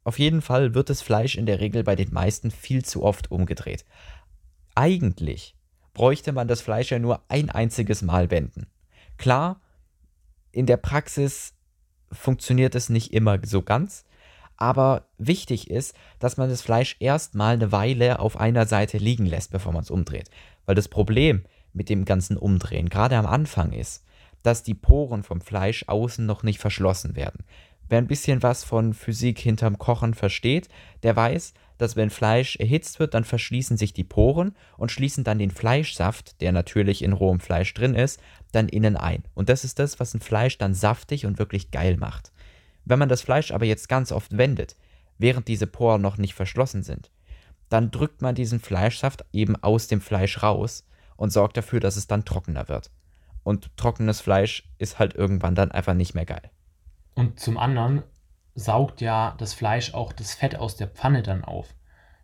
auf 0.03 0.19
jeden 0.19 0.41
Fall 0.41 0.73
wird 0.73 0.89
das 0.89 1.01
Fleisch 1.01 1.35
in 1.35 1.45
der 1.45 1.59
Regel 1.59 1.83
bei 1.83 1.95
den 1.95 2.13
meisten 2.13 2.51
viel 2.51 2.83
zu 2.85 3.03
oft 3.03 3.31
umgedreht. 3.31 3.85
Eigentlich 4.75 5.55
bräuchte 5.93 6.31
man 6.31 6.47
das 6.47 6.61
Fleisch 6.61 6.91
ja 6.91 6.99
nur 6.99 7.21
ein 7.29 7.49
einziges 7.49 8.01
Mal 8.01 8.29
wenden. 8.29 8.67
Klar, 9.17 9.61
in 10.51 10.65
der 10.65 10.77
Praxis 10.77 11.53
funktioniert 12.11 12.75
es 12.75 12.89
nicht 12.89 13.13
immer 13.13 13.39
so 13.43 13.61
ganz, 13.61 14.05
aber 14.55 15.07
wichtig 15.17 15.69
ist, 15.69 15.95
dass 16.19 16.37
man 16.37 16.49
das 16.49 16.61
Fleisch 16.61 16.95
erstmal 16.99 17.53
eine 17.55 17.71
Weile 17.71 18.19
auf 18.19 18.39
einer 18.39 18.65
Seite 18.65 18.97
liegen 18.97 19.25
lässt, 19.25 19.51
bevor 19.51 19.71
man 19.73 19.83
es 19.83 19.91
umdreht. 19.91 20.29
Weil 20.65 20.75
das 20.75 20.87
Problem 20.87 21.43
mit 21.77 21.89
dem 21.89 22.03
ganzen 22.03 22.35
Umdrehen, 22.35 22.89
gerade 22.89 23.15
am 23.15 23.25
Anfang 23.25 23.71
ist, 23.71 24.03
dass 24.43 24.63
die 24.63 24.73
Poren 24.73 25.23
vom 25.23 25.41
Fleisch 25.41 25.85
außen 25.87 26.25
noch 26.25 26.43
nicht 26.43 26.59
verschlossen 26.59 27.15
werden. 27.15 27.45
Wer 27.89 27.99
ein 27.99 28.07
bisschen 28.07 28.43
was 28.43 28.65
von 28.65 28.93
Physik 28.93 29.39
hinterm 29.39 29.77
Kochen 29.77 30.13
versteht, 30.13 30.67
der 31.03 31.15
weiß, 31.15 31.53
dass 31.77 31.95
wenn 31.95 32.09
Fleisch 32.09 32.55
erhitzt 32.57 32.99
wird, 32.99 33.13
dann 33.13 33.23
verschließen 33.23 33.77
sich 33.77 33.93
die 33.93 34.03
Poren 34.03 34.55
und 34.77 34.91
schließen 34.91 35.23
dann 35.23 35.39
den 35.39 35.51
Fleischsaft, 35.51 36.41
der 36.41 36.51
natürlich 36.51 37.03
in 37.03 37.13
rohem 37.13 37.39
Fleisch 37.39 37.73
drin 37.73 37.93
ist, 37.93 38.19
dann 38.51 38.67
innen 38.67 38.97
ein. 38.97 39.23
Und 39.35 39.49
das 39.49 39.63
ist 39.63 39.79
das, 39.79 39.99
was 39.99 40.13
ein 40.13 40.19
Fleisch 40.19 40.57
dann 40.57 40.73
saftig 40.73 41.25
und 41.25 41.39
wirklich 41.39 41.71
geil 41.71 41.97
macht. 41.97 42.31
Wenn 42.83 42.99
man 42.99 43.09
das 43.09 43.21
Fleisch 43.21 43.51
aber 43.51 43.65
jetzt 43.65 43.89
ganz 43.89 44.11
oft 44.11 44.37
wendet, 44.37 44.75
während 45.17 45.47
diese 45.47 45.67
Poren 45.67 46.01
noch 46.01 46.17
nicht 46.17 46.33
verschlossen 46.33 46.83
sind, 46.83 47.11
dann 47.69 47.91
drückt 47.91 48.21
man 48.21 48.35
diesen 48.35 48.59
Fleischsaft 48.59 49.25
eben 49.33 49.55
aus 49.61 49.87
dem 49.87 50.01
Fleisch 50.01 50.41
raus 50.41 50.85
und 51.17 51.31
sorgt 51.31 51.57
dafür, 51.57 51.79
dass 51.79 51.97
es 51.97 52.07
dann 52.07 52.25
trockener 52.25 52.69
wird. 52.69 52.89
Und 53.43 53.75
trockenes 53.77 54.21
Fleisch 54.21 54.69
ist 54.77 54.99
halt 54.99 55.15
irgendwann 55.15 55.55
dann 55.55 55.71
einfach 55.71 55.93
nicht 55.93 56.15
mehr 56.15 56.25
geil. 56.25 56.49
Und 57.15 57.39
zum 57.39 57.57
anderen 57.57 58.03
saugt 58.55 59.01
ja 59.01 59.35
das 59.37 59.53
Fleisch 59.53 59.93
auch 59.93 60.13
das 60.13 60.33
Fett 60.33 60.55
aus 60.55 60.75
der 60.75 60.87
Pfanne 60.87 61.23
dann 61.23 61.43
auf. 61.43 61.73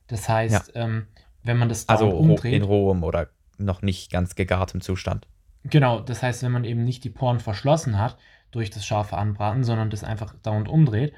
Das 0.08 0.28
heißt, 0.28 0.72
ähm, 0.76 1.08
wenn 1.44 1.58
man 1.58 1.70
das 1.70 1.88
Also 1.90 2.10
umdreht, 2.10 2.54
in 2.54 2.64
rohem 2.64 3.04
oder 3.04 3.30
noch 3.58 3.82
nicht 3.82 4.12
ganz 4.12 4.36
gegartem 4.36 4.82
Zustand. 4.82 5.28
Genau, 5.64 6.02
das 6.02 6.22
heißt, 6.24 6.44
wenn 6.44 6.52
man 6.52 6.66
eben 6.66 6.84
nicht 6.84 7.04
die 7.04 7.10
Poren 7.10 7.40
verschlossen 7.40 7.98
hat 7.98 8.18
durch 8.52 8.70
das 8.70 8.86
scharfe 8.86 9.18
Anbraten, 9.18 9.64
sondern 9.64 9.90
das 9.90 10.04
einfach 10.04 10.36
dauernd 10.44 10.68
umdreht, 10.68 11.14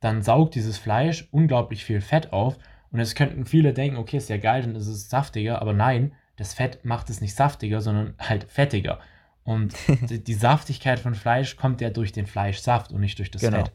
dann 0.00 0.22
saugt 0.22 0.54
dieses 0.54 0.78
Fleisch 0.78 1.28
unglaublich 1.30 1.84
viel 1.84 2.00
Fett 2.00 2.32
auf. 2.32 2.58
Und 2.90 2.98
jetzt 2.98 3.16
könnten 3.16 3.46
viele 3.46 3.72
denken, 3.72 3.96
okay, 3.96 4.16
ist 4.16 4.28
ja 4.28 4.36
geil, 4.36 4.62
dann 4.62 4.74
ist 4.74 4.86
es 4.86 5.08
saftiger, 5.08 5.62
aber 5.62 5.72
nein, 5.72 6.12
das 6.36 6.54
Fett 6.54 6.84
macht 6.84 7.10
es 7.10 7.20
nicht 7.20 7.34
saftiger, 7.34 7.80
sondern 7.80 8.14
halt 8.18 8.44
fettiger. 8.44 9.00
Und 9.44 9.74
die, 10.10 10.22
die 10.22 10.34
Saftigkeit 10.34 10.98
von 10.98 11.14
Fleisch 11.14 11.56
kommt 11.56 11.80
ja 11.80 11.90
durch 11.90 12.12
den 12.12 12.26
Fleischsaft 12.26 12.92
und 12.92 13.00
nicht 13.00 13.18
durch 13.18 13.30
das 13.30 13.42
Genau. 13.42 13.58
Fett. 13.58 13.72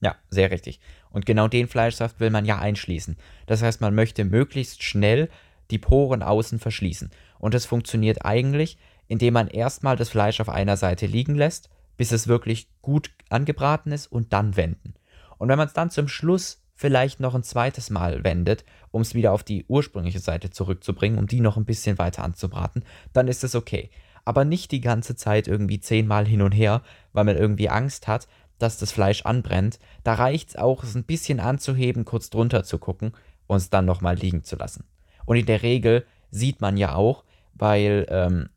Ja, 0.00 0.14
sehr 0.30 0.50
richtig. 0.50 0.80
Und 1.10 1.26
genau 1.26 1.48
den 1.48 1.66
Fleischsaft 1.66 2.20
will 2.20 2.30
man 2.30 2.44
ja 2.44 2.58
einschließen. 2.58 3.16
Das 3.46 3.62
heißt, 3.62 3.80
man 3.80 3.94
möchte 3.94 4.24
möglichst 4.24 4.82
schnell 4.82 5.28
die 5.70 5.78
Poren 5.78 6.22
außen 6.22 6.60
verschließen. 6.60 7.10
Und 7.38 7.54
das 7.54 7.66
funktioniert 7.66 8.24
eigentlich, 8.24 8.78
indem 9.08 9.34
man 9.34 9.48
erstmal 9.48 9.96
das 9.96 10.10
Fleisch 10.10 10.40
auf 10.40 10.48
einer 10.48 10.76
Seite 10.76 11.06
liegen 11.06 11.34
lässt, 11.34 11.68
bis 11.96 12.12
es 12.12 12.28
wirklich 12.28 12.68
gut 12.80 13.10
angebraten 13.28 13.90
ist 13.90 14.06
und 14.06 14.32
dann 14.32 14.56
wenden. 14.56 14.94
Und 15.38 15.48
wenn 15.48 15.58
man 15.58 15.66
es 15.66 15.74
dann 15.74 15.90
zum 15.90 16.08
Schluss 16.08 16.62
vielleicht 16.78 17.18
noch 17.18 17.34
ein 17.34 17.42
zweites 17.42 17.90
Mal 17.90 18.22
wendet, 18.22 18.64
um 18.92 19.02
es 19.02 19.12
wieder 19.12 19.32
auf 19.32 19.42
die 19.42 19.64
ursprüngliche 19.66 20.20
Seite 20.20 20.50
zurückzubringen, 20.50 21.18
um 21.18 21.26
die 21.26 21.40
noch 21.40 21.56
ein 21.56 21.64
bisschen 21.64 21.98
weiter 21.98 22.22
anzubraten, 22.22 22.84
dann 23.12 23.26
ist 23.26 23.42
es 23.42 23.56
okay. 23.56 23.90
Aber 24.24 24.44
nicht 24.44 24.70
die 24.70 24.80
ganze 24.80 25.16
Zeit 25.16 25.48
irgendwie 25.48 25.80
zehnmal 25.80 26.24
hin 26.24 26.40
und 26.40 26.52
her, 26.52 26.82
weil 27.12 27.24
man 27.24 27.36
irgendwie 27.36 27.68
Angst 27.68 28.06
hat, 28.06 28.28
dass 28.58 28.78
das 28.78 28.92
Fleisch 28.92 29.22
anbrennt. 29.22 29.80
Da 30.04 30.14
reicht 30.14 30.50
es 30.50 30.56
auch, 30.56 30.84
es 30.84 30.94
ein 30.94 31.02
bisschen 31.02 31.40
anzuheben, 31.40 32.04
kurz 32.04 32.30
drunter 32.30 32.62
zu 32.62 32.78
gucken 32.78 33.12
und 33.48 33.56
es 33.56 33.70
dann 33.70 33.84
nochmal 33.84 34.14
liegen 34.14 34.44
zu 34.44 34.54
lassen. 34.54 34.84
Und 35.26 35.36
in 35.36 35.46
der 35.46 35.62
Regel 35.62 36.06
sieht 36.30 36.60
man 36.60 36.76
ja 36.76 36.94
auch, 36.94 37.24
weil 37.54 38.06
ähm, 38.08 38.50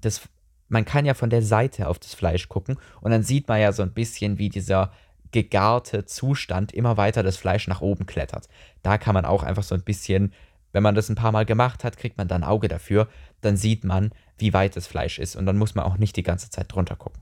das, 0.00 0.22
man 0.68 0.86
kann 0.86 1.04
ja 1.04 1.12
von 1.12 1.28
der 1.28 1.42
Seite 1.42 1.88
auf 1.88 1.98
das 1.98 2.14
Fleisch 2.14 2.48
gucken 2.48 2.78
und 3.02 3.10
dann 3.10 3.22
sieht 3.22 3.48
man 3.48 3.60
ja 3.60 3.72
so 3.72 3.82
ein 3.82 3.92
bisschen, 3.92 4.38
wie 4.38 4.48
dieser 4.48 4.92
gegarte 5.32 6.04
Zustand 6.04 6.72
immer 6.72 6.96
weiter 6.96 7.22
das 7.22 7.36
Fleisch 7.36 7.68
nach 7.68 7.80
oben 7.80 8.06
klettert. 8.06 8.48
Da 8.82 8.98
kann 8.98 9.14
man 9.14 9.24
auch 9.24 9.42
einfach 9.42 9.62
so 9.62 9.74
ein 9.74 9.82
bisschen, 9.82 10.32
wenn 10.72 10.82
man 10.82 10.94
das 10.94 11.08
ein 11.08 11.14
paar 11.14 11.32
Mal 11.32 11.44
gemacht 11.44 11.84
hat, 11.84 11.96
kriegt 11.96 12.18
man 12.18 12.28
dann 12.28 12.42
ein 12.42 12.48
Auge 12.48 12.68
dafür, 12.68 13.08
dann 13.40 13.56
sieht 13.56 13.84
man, 13.84 14.10
wie 14.38 14.52
weit 14.52 14.76
das 14.76 14.86
Fleisch 14.86 15.18
ist 15.18 15.36
und 15.36 15.46
dann 15.46 15.58
muss 15.58 15.74
man 15.74 15.84
auch 15.84 15.98
nicht 15.98 16.16
die 16.16 16.22
ganze 16.22 16.50
Zeit 16.50 16.72
drunter 16.72 16.96
gucken. 16.96 17.20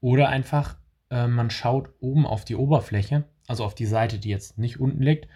Oder 0.00 0.28
einfach, 0.28 0.76
äh, 1.10 1.26
man 1.26 1.50
schaut 1.50 1.88
oben 2.00 2.26
auf 2.26 2.44
die 2.44 2.56
Oberfläche, 2.56 3.24
also 3.46 3.64
auf 3.64 3.74
die 3.74 3.86
Seite, 3.86 4.18
die 4.18 4.30
jetzt 4.30 4.58
nicht 4.58 4.80
unten 4.80 5.02
liegt. 5.02 5.28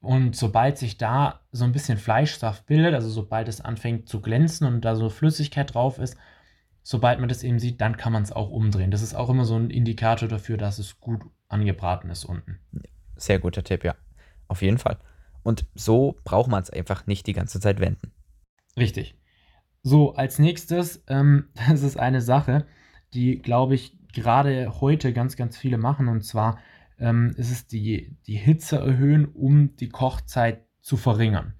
Und 0.00 0.36
sobald 0.36 0.78
sich 0.78 0.98
da 0.98 1.40
so 1.52 1.64
ein 1.64 1.72
bisschen 1.72 1.98
Fleischsaft 1.98 2.66
bildet, 2.66 2.94
also 2.94 3.08
sobald 3.08 3.48
es 3.48 3.60
anfängt 3.60 4.08
zu 4.08 4.20
glänzen 4.20 4.66
und 4.66 4.84
da 4.84 4.94
so 4.94 5.08
Flüssigkeit 5.08 5.74
drauf 5.74 5.98
ist, 5.98 6.16
sobald 6.82 7.18
man 7.18 7.28
das 7.28 7.42
eben 7.42 7.58
sieht, 7.58 7.80
dann 7.80 7.96
kann 7.96 8.12
man 8.12 8.22
es 8.22 8.30
auch 8.30 8.50
umdrehen. 8.50 8.92
Das 8.92 9.02
ist 9.02 9.14
auch 9.14 9.28
immer 9.28 9.44
so 9.44 9.56
ein 9.56 9.70
Indikator 9.70 10.28
dafür, 10.28 10.56
dass 10.56 10.78
es 10.78 11.00
gut 11.00 11.22
angebraten 11.48 12.10
ist 12.10 12.24
unten. 12.24 12.60
Sehr 13.16 13.38
guter 13.38 13.64
Tipp, 13.64 13.84
ja. 13.84 13.94
Auf 14.48 14.62
jeden 14.62 14.78
Fall. 14.78 14.98
Und 15.42 15.66
so 15.74 16.18
braucht 16.24 16.50
man 16.50 16.62
es 16.62 16.70
einfach 16.70 17.06
nicht 17.06 17.26
die 17.26 17.32
ganze 17.32 17.60
Zeit 17.60 17.80
wenden. 17.80 18.12
Richtig. 18.76 19.16
So, 19.82 20.14
als 20.14 20.38
nächstes, 20.38 21.04
ähm, 21.06 21.48
das 21.68 21.82
ist 21.82 21.98
eine 21.98 22.20
Sache, 22.20 22.66
die, 23.14 23.38
glaube 23.38 23.74
ich, 23.74 23.96
gerade 24.12 24.80
heute 24.80 25.12
ganz, 25.12 25.36
ganz 25.36 25.56
viele 25.56 25.78
machen. 25.78 26.08
Und 26.08 26.22
zwar 26.22 26.58
ähm, 26.98 27.34
ist 27.36 27.50
es 27.50 27.66
die, 27.66 28.16
die 28.26 28.36
Hitze 28.36 28.78
erhöhen, 28.78 29.26
um 29.26 29.76
die 29.76 29.88
Kochzeit 29.88 30.64
zu 30.80 30.96
verringern. 30.96 31.54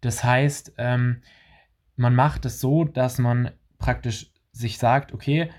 Das 0.00 0.22
heißt, 0.22 0.74
ähm, 0.78 1.22
man 1.96 2.14
macht 2.14 2.44
es 2.44 2.60
so, 2.60 2.84
dass 2.84 3.18
man 3.18 3.50
praktisch 3.78 4.32
sich 4.52 4.78
sagt, 4.78 5.12
okay, 5.12 5.50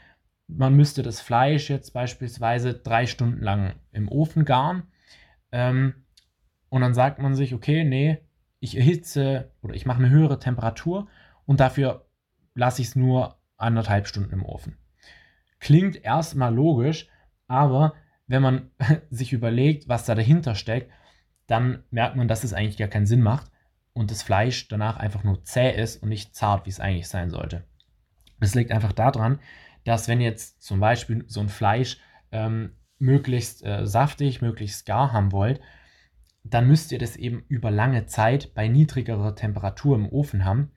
man 0.49 0.75
müsste 0.75 1.03
das 1.03 1.21
Fleisch 1.21 1.69
jetzt 1.69 1.93
beispielsweise 1.93 2.73
drei 2.73 3.05
Stunden 3.05 3.41
lang 3.41 3.75
im 3.91 4.09
Ofen 4.09 4.45
garen. 4.45 4.83
Ähm, 5.51 5.93
und 6.69 6.81
dann 6.81 6.93
sagt 6.93 7.19
man 7.19 7.35
sich, 7.35 7.53
okay, 7.53 7.83
nee, 7.83 8.19
ich 8.59 8.75
erhitze 8.75 9.51
oder 9.61 9.75
ich 9.75 9.85
mache 9.85 9.99
eine 9.99 10.09
höhere 10.09 10.39
Temperatur 10.39 11.07
und 11.45 11.59
dafür 11.59 12.07
lasse 12.55 12.81
ich 12.81 12.89
es 12.89 12.95
nur 12.95 13.39
anderthalb 13.57 14.07
Stunden 14.07 14.33
im 14.33 14.45
Ofen. 14.45 14.77
Klingt 15.59 16.03
erstmal 16.03 16.53
logisch, 16.53 17.07
aber 17.47 17.93
wenn 18.27 18.41
man 18.41 18.71
sich 19.09 19.33
überlegt, 19.33 19.87
was 19.87 20.05
da 20.05 20.15
dahinter 20.15 20.55
steckt, 20.55 20.91
dann 21.47 21.83
merkt 21.89 22.15
man, 22.15 22.27
dass 22.27 22.43
es 22.43 22.53
eigentlich 22.53 22.77
gar 22.77 22.87
keinen 22.87 23.07
Sinn 23.07 23.21
macht 23.21 23.51
und 23.93 24.11
das 24.11 24.23
Fleisch 24.23 24.67
danach 24.67 24.97
einfach 24.97 25.23
nur 25.23 25.43
zäh 25.43 25.75
ist 25.75 26.01
und 26.01 26.09
nicht 26.09 26.35
zart, 26.35 26.65
wie 26.65 26.69
es 26.69 26.79
eigentlich 26.79 27.07
sein 27.07 27.29
sollte. 27.29 27.63
Das 28.39 28.55
liegt 28.55 28.71
einfach 28.71 28.93
daran, 28.93 29.39
dass 29.83 30.07
wenn 30.07 30.21
jetzt 30.21 30.61
zum 30.61 30.79
Beispiel 30.79 31.23
so 31.27 31.39
ein 31.39 31.49
Fleisch 31.49 31.99
ähm, 32.31 32.73
möglichst 32.97 33.65
äh, 33.65 33.85
saftig, 33.85 34.41
möglichst 34.41 34.85
gar 34.85 35.13
haben 35.13 35.31
wollt, 35.31 35.61
dann 36.43 36.67
müsst 36.67 36.91
ihr 36.91 36.99
das 36.99 37.15
eben 37.15 37.43
über 37.47 37.71
lange 37.71 38.05
Zeit 38.05 38.53
bei 38.53 38.67
niedrigerer 38.67 39.35
Temperatur 39.35 39.95
im 39.95 40.09
Ofen 40.09 40.45
haben, 40.45 40.71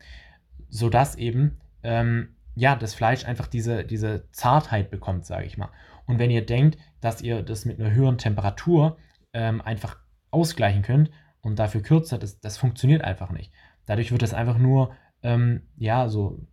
sodass 0.69 1.17
eben 1.17 1.61
ähm, 1.83 2.37
ja, 2.55 2.77
das 2.77 2.95
Fleisch 2.95 3.25
einfach 3.25 3.47
diese, 3.47 3.85
diese 3.85 4.31
Zartheit 4.33 4.91
bekommt, 4.91 5.25
sage 5.25 5.47
ich 5.47 5.57
mal. 5.57 5.71
Und 6.07 6.19
wenn 6.19 6.31
ihr 6.31 6.45
denkt, 6.45 6.79
dass 7.01 7.23
ihr 7.23 7.43
das 7.43 7.65
mit 7.65 7.81
einer 7.81 7.93
höheren 7.93 8.19
Temperatur 8.19 8.99
ähm, 9.33 9.61
einfach 9.61 9.97
ausgleichen 10.31 10.83
könnt 10.83 11.11
und 11.41 11.59
dafür 11.59 11.83
kürzer, 11.83 12.19
das, 12.19 12.41
das 12.41 12.59
funktioniert 12.59 13.03
einfach 13.03 13.31
nicht. 13.31 13.53
Dadurch 13.87 14.13
wird 14.13 14.23
es 14.23 14.35
einfach 14.35 14.59
nur, 14.59 14.95
ähm, 15.23 15.63
ja, 15.77 16.09
so, 16.09 16.47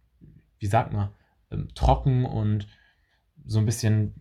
wie 0.59 0.67
sagt 0.67 0.93
man, 0.93 1.09
ähm, 1.51 1.69
trocken 1.73 2.25
und 2.25 2.67
so 3.45 3.59
ein 3.59 3.65
bisschen 3.65 4.13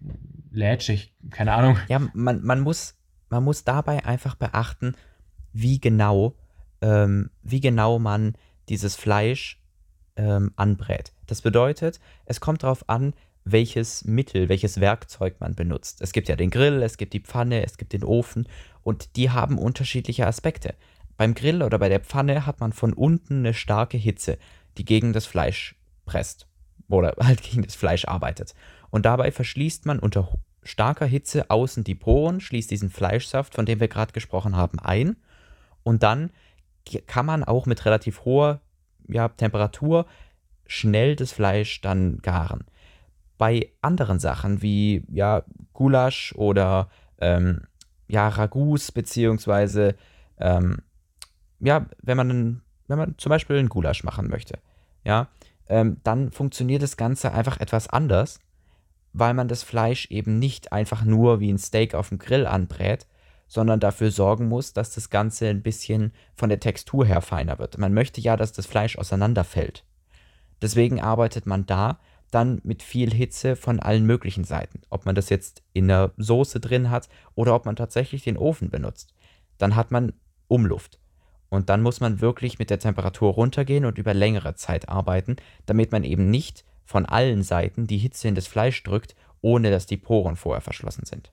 lätschig, 0.50 1.14
keine 1.30 1.52
Ahnung. 1.52 1.78
Ja, 1.88 2.00
man, 2.14 2.42
man, 2.42 2.60
muss, 2.60 2.96
man 3.28 3.44
muss 3.44 3.64
dabei 3.64 4.04
einfach 4.04 4.34
beachten, 4.34 4.94
wie 5.52 5.80
genau, 5.80 6.34
ähm, 6.80 7.30
wie 7.42 7.60
genau 7.60 7.98
man 7.98 8.34
dieses 8.68 8.96
Fleisch 8.96 9.62
ähm, 10.16 10.52
anbrät. 10.56 11.12
Das 11.26 11.42
bedeutet, 11.42 12.00
es 12.24 12.40
kommt 12.40 12.62
darauf 12.62 12.88
an, 12.88 13.14
welches 13.44 14.04
Mittel, 14.04 14.48
welches 14.48 14.80
Werkzeug 14.80 15.40
man 15.40 15.54
benutzt. 15.54 16.02
Es 16.02 16.12
gibt 16.12 16.28
ja 16.28 16.36
den 16.36 16.50
Grill, 16.50 16.82
es 16.82 16.98
gibt 16.98 17.12
die 17.12 17.20
Pfanne, 17.20 17.64
es 17.64 17.78
gibt 17.78 17.92
den 17.92 18.04
Ofen 18.04 18.46
und 18.82 19.16
die 19.16 19.30
haben 19.30 19.58
unterschiedliche 19.58 20.26
Aspekte. 20.26 20.74
Beim 21.16 21.34
Grill 21.34 21.62
oder 21.62 21.78
bei 21.78 21.88
der 21.88 22.00
Pfanne 22.00 22.46
hat 22.46 22.60
man 22.60 22.72
von 22.72 22.92
unten 22.92 23.38
eine 23.38 23.54
starke 23.54 23.96
Hitze, 23.96 24.38
die 24.76 24.84
gegen 24.84 25.12
das 25.12 25.26
Fleisch 25.26 25.76
presst 26.04 26.47
oder 26.88 27.14
halt 27.20 27.42
gegen 27.42 27.62
das 27.62 27.74
Fleisch 27.74 28.06
arbeitet. 28.06 28.54
Und 28.90 29.04
dabei 29.06 29.30
verschließt 29.30 29.86
man 29.86 29.98
unter 29.98 30.32
starker 30.62 31.06
Hitze 31.06 31.50
außen 31.50 31.84
die 31.84 31.94
Poren, 31.94 32.40
schließt 32.40 32.70
diesen 32.70 32.90
Fleischsaft, 32.90 33.54
von 33.54 33.66
dem 33.66 33.80
wir 33.80 33.88
gerade 33.88 34.12
gesprochen 34.12 34.56
haben, 34.56 34.78
ein. 34.78 35.16
Und 35.82 36.02
dann 36.02 36.30
kann 37.06 37.26
man 37.26 37.44
auch 37.44 37.66
mit 37.66 37.84
relativ 37.84 38.24
hoher 38.24 38.60
ja, 39.08 39.28
Temperatur 39.28 40.06
schnell 40.66 41.16
das 41.16 41.32
Fleisch 41.32 41.80
dann 41.80 42.18
garen. 42.18 42.64
Bei 43.38 43.72
anderen 43.80 44.18
Sachen 44.18 44.62
wie 44.62 45.04
ja, 45.10 45.44
Gulasch 45.72 46.34
oder 46.36 46.90
ähm, 47.20 47.62
ja, 48.08 48.28
Ragouts, 48.28 48.92
beziehungsweise 48.92 49.96
ähm, 50.38 50.78
ja, 51.60 51.86
wenn 52.02 52.16
man, 52.16 52.62
wenn 52.86 52.98
man 52.98 53.14
zum 53.18 53.30
Beispiel 53.30 53.56
einen 53.56 53.68
Gulasch 53.68 54.04
machen 54.04 54.28
möchte, 54.28 54.58
ja, 55.04 55.28
ähm, 55.68 55.98
dann 56.04 56.32
funktioniert 56.32 56.82
das 56.82 56.96
Ganze 56.96 57.32
einfach 57.32 57.60
etwas 57.60 57.88
anders, 57.88 58.40
weil 59.12 59.34
man 59.34 59.48
das 59.48 59.62
Fleisch 59.62 60.06
eben 60.10 60.38
nicht 60.38 60.72
einfach 60.72 61.04
nur 61.04 61.40
wie 61.40 61.52
ein 61.52 61.58
Steak 61.58 61.94
auf 61.94 62.08
dem 62.08 62.18
Grill 62.18 62.46
anbrät, 62.46 63.06
sondern 63.46 63.80
dafür 63.80 64.10
sorgen 64.10 64.48
muss, 64.48 64.74
dass 64.74 64.94
das 64.94 65.10
Ganze 65.10 65.48
ein 65.48 65.62
bisschen 65.62 66.12
von 66.34 66.50
der 66.50 66.60
Textur 66.60 67.06
her 67.06 67.22
feiner 67.22 67.58
wird. 67.58 67.78
Man 67.78 67.94
möchte 67.94 68.20
ja, 68.20 68.36
dass 68.36 68.52
das 68.52 68.66
Fleisch 68.66 68.96
auseinanderfällt. 68.96 69.84
Deswegen 70.60 71.00
arbeitet 71.00 71.46
man 71.46 71.66
da 71.66 71.98
dann 72.30 72.60
mit 72.62 72.82
viel 72.82 73.12
Hitze 73.12 73.56
von 73.56 73.80
allen 73.80 74.04
möglichen 74.04 74.44
Seiten. 74.44 74.82
Ob 74.90 75.06
man 75.06 75.14
das 75.14 75.30
jetzt 75.30 75.62
in 75.72 75.88
der 75.88 76.12
Soße 76.18 76.60
drin 76.60 76.90
hat 76.90 77.08
oder 77.34 77.54
ob 77.54 77.64
man 77.64 77.76
tatsächlich 77.76 78.22
den 78.24 78.36
Ofen 78.36 78.70
benutzt. 78.70 79.14
Dann 79.56 79.76
hat 79.76 79.90
man 79.90 80.12
Umluft. 80.46 81.00
Und 81.50 81.70
dann 81.70 81.82
muss 81.82 82.00
man 82.00 82.20
wirklich 82.20 82.58
mit 82.58 82.70
der 82.70 82.78
Temperatur 82.78 83.32
runtergehen 83.32 83.84
und 83.84 83.98
über 83.98 84.14
längere 84.14 84.54
Zeit 84.54 84.88
arbeiten, 84.88 85.36
damit 85.66 85.92
man 85.92 86.04
eben 86.04 86.30
nicht 86.30 86.64
von 86.84 87.06
allen 87.06 87.42
Seiten 87.42 87.86
die 87.86 87.98
Hitze 87.98 88.28
in 88.28 88.34
das 88.34 88.46
Fleisch 88.46 88.82
drückt, 88.82 89.14
ohne 89.40 89.70
dass 89.70 89.86
die 89.86 89.96
Poren 89.96 90.36
vorher 90.36 90.60
verschlossen 90.60 91.04
sind. 91.04 91.32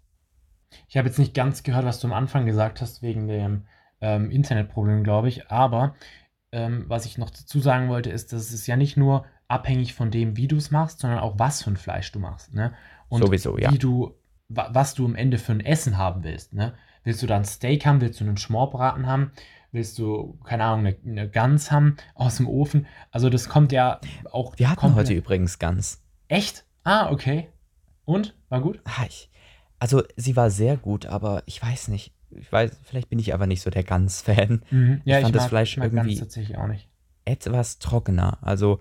Ich 0.88 0.98
habe 0.98 1.08
jetzt 1.08 1.20
nicht 1.20 1.34
ganz 1.34 1.64
gehört, 1.64 1.86
was 1.86 2.00
du 2.00 2.08
am 2.08 2.14
Anfang 2.14 2.46
gesagt 2.46 2.82
hast, 2.82 3.02
wegen 3.02 3.28
dem 3.28 3.64
ähm, 4.02 4.30
Internetproblem, 4.30 5.04
glaube 5.04 5.30
ich. 5.30 5.50
Aber 5.50 5.96
ähm, 6.52 6.86
was 6.88 7.06
ich 7.06 7.18
noch 7.18 7.30
dazu 7.30 7.60
sagen 7.60 7.90
wollte, 7.90 8.10
ist, 8.10 8.34
dass 8.34 8.52
es 8.52 8.68
ja 8.68 8.76
nicht 8.76 8.98
nur 8.98 9.26
abhängig 9.48 9.94
von 9.94 10.12
dem, 10.12 10.38
wie 10.38 10.48
du 10.48 10.58
es 10.58 10.72
machst, 10.72 11.00
sondern 11.00 11.20
auch 11.20 11.38
was 11.38 11.64
für 11.64 11.72
ein 11.72 11.78
Fleisch 11.78 12.12
du 12.12 12.20
machst. 12.20 12.54
Ne? 12.54 12.74
Und 13.10 13.22
Sowieso, 13.22 13.58
ja. 13.58 13.72
Wie 13.72 13.78
du, 13.78 14.16
was 14.50 14.94
du 14.94 15.06
am 15.06 15.16
Ende 15.16 15.38
für 15.38 15.54
ein 15.54 15.60
Essen 15.60 15.98
haben 15.98 16.24
willst. 16.24 16.54
Ne? 16.54 16.74
Willst 17.04 17.22
du 17.22 17.28
da 17.28 17.36
ein 17.38 17.46
Steak 17.46 17.86
haben? 17.86 18.02
Willst 18.02 18.20
du 18.20 18.24
einen 18.24 18.38
Schmorbraten 18.38 19.08
haben? 19.08 19.32
Willst 19.76 20.00
du, 20.00 20.40
keine 20.46 20.64
Ahnung, 20.64 20.86
eine, 20.86 20.98
eine 21.06 21.30
Gans 21.30 21.70
haben 21.70 21.98
aus 22.14 22.38
dem 22.38 22.48
Ofen? 22.48 22.88
Also 23.12 23.30
das 23.30 23.50
kommt 23.50 23.74
ja 23.74 24.00
auch. 24.32 24.58
Wir 24.58 24.70
hatten 24.70 24.96
heute 24.96 25.14
übrigens 25.14 25.60
Gans. 25.60 26.02
Echt? 26.30 26.64
Ah, 26.86 27.12
okay. 27.12 27.50
Und? 28.06 28.36
War 28.48 28.62
gut? 28.62 28.80
Ah, 28.86 29.04
ich, 29.06 29.30
also 29.78 30.02
sie 30.16 30.38
war 30.38 30.50
sehr 30.50 30.78
gut, 30.78 31.08
aber 31.08 31.44
ich 31.46 31.62
weiß 31.62 31.90
nicht. 31.90 32.14
Ich 32.30 32.50
weiß, 32.50 32.80
vielleicht 32.84 33.10
bin 33.10 33.20
ich 33.20 33.34
aber 33.34 33.48
nicht 33.48 33.62
so 33.62 33.70
der 33.70 33.84
Gans-Fan. 33.84 34.64
Mhm. 34.72 35.02
Ja, 35.04 35.18
ich 35.18 35.24
fand 35.24 35.36
ich 35.36 35.40
das 35.40 35.44
mag, 35.44 35.50
Fleisch 35.50 35.72
ich 35.74 35.78
mag 35.80 35.88
irgendwie 35.88 36.08
Gans 36.12 36.20
tatsächlich 36.20 36.58
auch 36.58 36.68
nicht. 36.68 36.88
etwas 37.26 37.78
trockener. 37.80 38.38
Also 38.42 38.80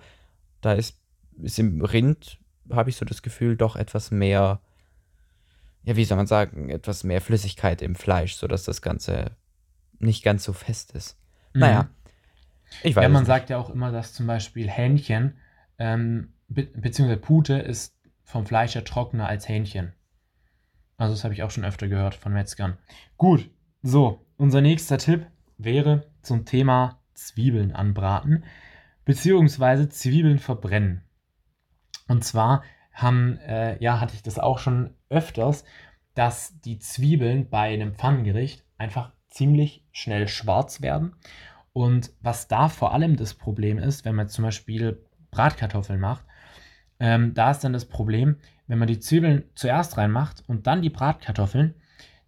da 0.61 0.75
ist, 0.75 1.01
ist 1.43 1.59
im 1.59 1.85
Rind, 1.85 2.39
habe 2.71 2.91
ich 2.91 2.95
so 2.95 3.05
das 3.05 3.23
Gefühl, 3.23 3.57
doch 3.57 3.75
etwas 3.75 4.13
mehr, 4.13 4.61
ja, 5.83 5.97
wie 5.97 6.05
soll 6.05 6.19
man 6.19 6.29
sagen, 6.29 6.69
etwas 6.71 7.03
mehr 7.03 7.21
Flüssigkeit 7.21 7.83
im 7.83 7.97
Fleisch, 7.97 8.37
sodass 8.37 8.63
das 8.63 8.81
Ganze 8.81 9.33
nicht 9.99 10.23
ganz 10.23 10.45
so 10.45 10.53
fest 10.53 10.93
ist. 10.93 11.19
Mhm. 11.53 11.61
Naja, 11.61 11.89
ich 12.83 12.97
weiß 12.97 13.03
Ja, 13.03 13.09
man 13.09 13.23
es 13.23 13.29
sagt 13.29 13.51
ja 13.51 13.59
auch 13.59 13.71
immer, 13.71 13.93
dass 13.93 14.13
zum 14.13 14.27
Beispiel 14.27 14.69
Hähnchen, 14.69 15.39
ähm, 15.79 16.35
be 16.49 16.65
beziehungsweise 16.65 17.21
Pute 17.21 17.55
ist 17.55 17.97
vom 18.23 18.47
Fleisch 18.47 18.75
her 18.75 18.85
trockener 18.85 19.29
als 19.29 19.49
Hähnchen. 19.49 19.93
Also 20.97 21.15
das 21.15 21.25
habe 21.25 21.35
ich 21.35 21.43
auch 21.43 21.51
schon 21.51 21.65
öfter 21.65 21.89
gehört 21.89 22.15
von 22.15 22.33
Metzgern. 22.33 22.79
Gut, 23.17 23.51
so, 23.83 24.25
unser 24.37 24.61
nächster 24.61 24.99
Tipp 24.99 25.27
wäre 25.59 26.07
zum 26.23 26.45
Thema 26.45 27.01
Zwiebeln 27.15 27.73
anbraten, 27.73 28.45
beziehungsweise 29.05 29.89
Zwiebeln 29.89 30.39
verbrennen. 30.39 31.03
Und 32.09 32.25
zwar 32.25 32.63
haben, 32.93 33.39
äh, 33.39 33.83
ja, 33.83 34.01
hatte 34.01 34.15
ich 34.15 34.23
das 34.23 34.39
auch 34.39 34.59
schon 34.59 34.95
öfters, 35.09 35.65
dass 36.15 36.61
die 36.61 36.79
Zwiebeln 36.79 37.49
bei 37.51 37.73
einem 37.73 37.95
Pfannengericht 37.95 38.65
einfach 38.79 39.13
ziemlich 39.35 39.83
schnell 39.93 40.29
schwarz 40.29 40.81
werden. 40.81 41.17
Und 41.73 42.13
was 42.21 42.49
da 42.49 42.69
vor 42.69 42.95
allem 42.95 43.17
das 43.17 43.35
Problem 43.35 43.79
ist, 43.79 44.05
wenn 44.05 44.15
man 44.15 44.29
zum 44.29 44.45
Beispiel 44.45 45.05
Bratkartoffeln 45.31 46.01
macht, 46.01 46.25
ähm, 47.01 47.35
da 47.35 47.51
ist 47.51 47.61
dann 47.61 47.73
das 47.73 47.87
Problem, 47.87 48.37
wenn 48.69 48.79
man 48.79 48.89
die 48.89 49.01
Zwiebeln 49.01 49.45
zuerst 49.57 49.97
reinmacht 49.99 50.45
und 50.47 50.67
dann 50.67 50.83
die 50.83 50.91
Bratkartoffeln, 50.91 51.75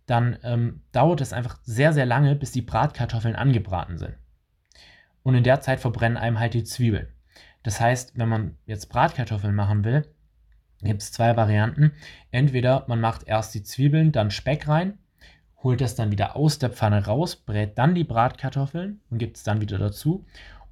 dann 0.06 0.38
ähm, 0.42 0.82
dauert 0.92 1.20
es 1.20 1.32
einfach 1.32 1.58
sehr, 1.62 1.92
sehr 1.92 2.06
lange, 2.06 2.34
bis 2.34 2.52
die 2.52 2.62
Bratkartoffeln 2.62 3.36
angebraten 3.36 3.98
sind. 3.98 4.14
Und 5.22 5.34
in 5.34 5.44
der 5.44 5.60
Zeit 5.60 5.80
verbrennen 5.80 6.18
einem 6.18 6.38
halt 6.38 6.54
die 6.54 6.64
Zwiebeln. 6.64 7.08
Das 7.62 7.80
heißt, 7.80 8.18
wenn 8.18 8.28
man 8.28 8.56
jetzt 8.66 8.86
Bratkartoffeln 8.86 9.54
machen 9.54 9.84
will, 9.84 10.06
gibt 10.82 11.02
es 11.02 11.12
zwei 11.12 11.36
Varianten. 11.36 11.92
Entweder 12.30 12.84
man 12.88 13.00
macht 13.00 13.26
erst 13.26 13.54
die 13.54 13.62
Zwiebeln, 13.62 14.12
dann 14.12 14.30
Speck 14.30 14.68
rein, 14.68 14.98
holt 15.66 15.80
das 15.80 15.96
dann 15.96 16.12
wieder 16.12 16.36
aus 16.36 16.60
der 16.60 16.70
Pfanne 16.70 17.06
raus, 17.06 17.34
brät 17.34 17.76
dann 17.76 17.96
die 17.96 18.04
Bratkartoffeln 18.04 19.00
und 19.10 19.18
gibt 19.18 19.36
es 19.36 19.42
dann 19.42 19.60
wieder 19.60 19.78
dazu. 19.78 20.24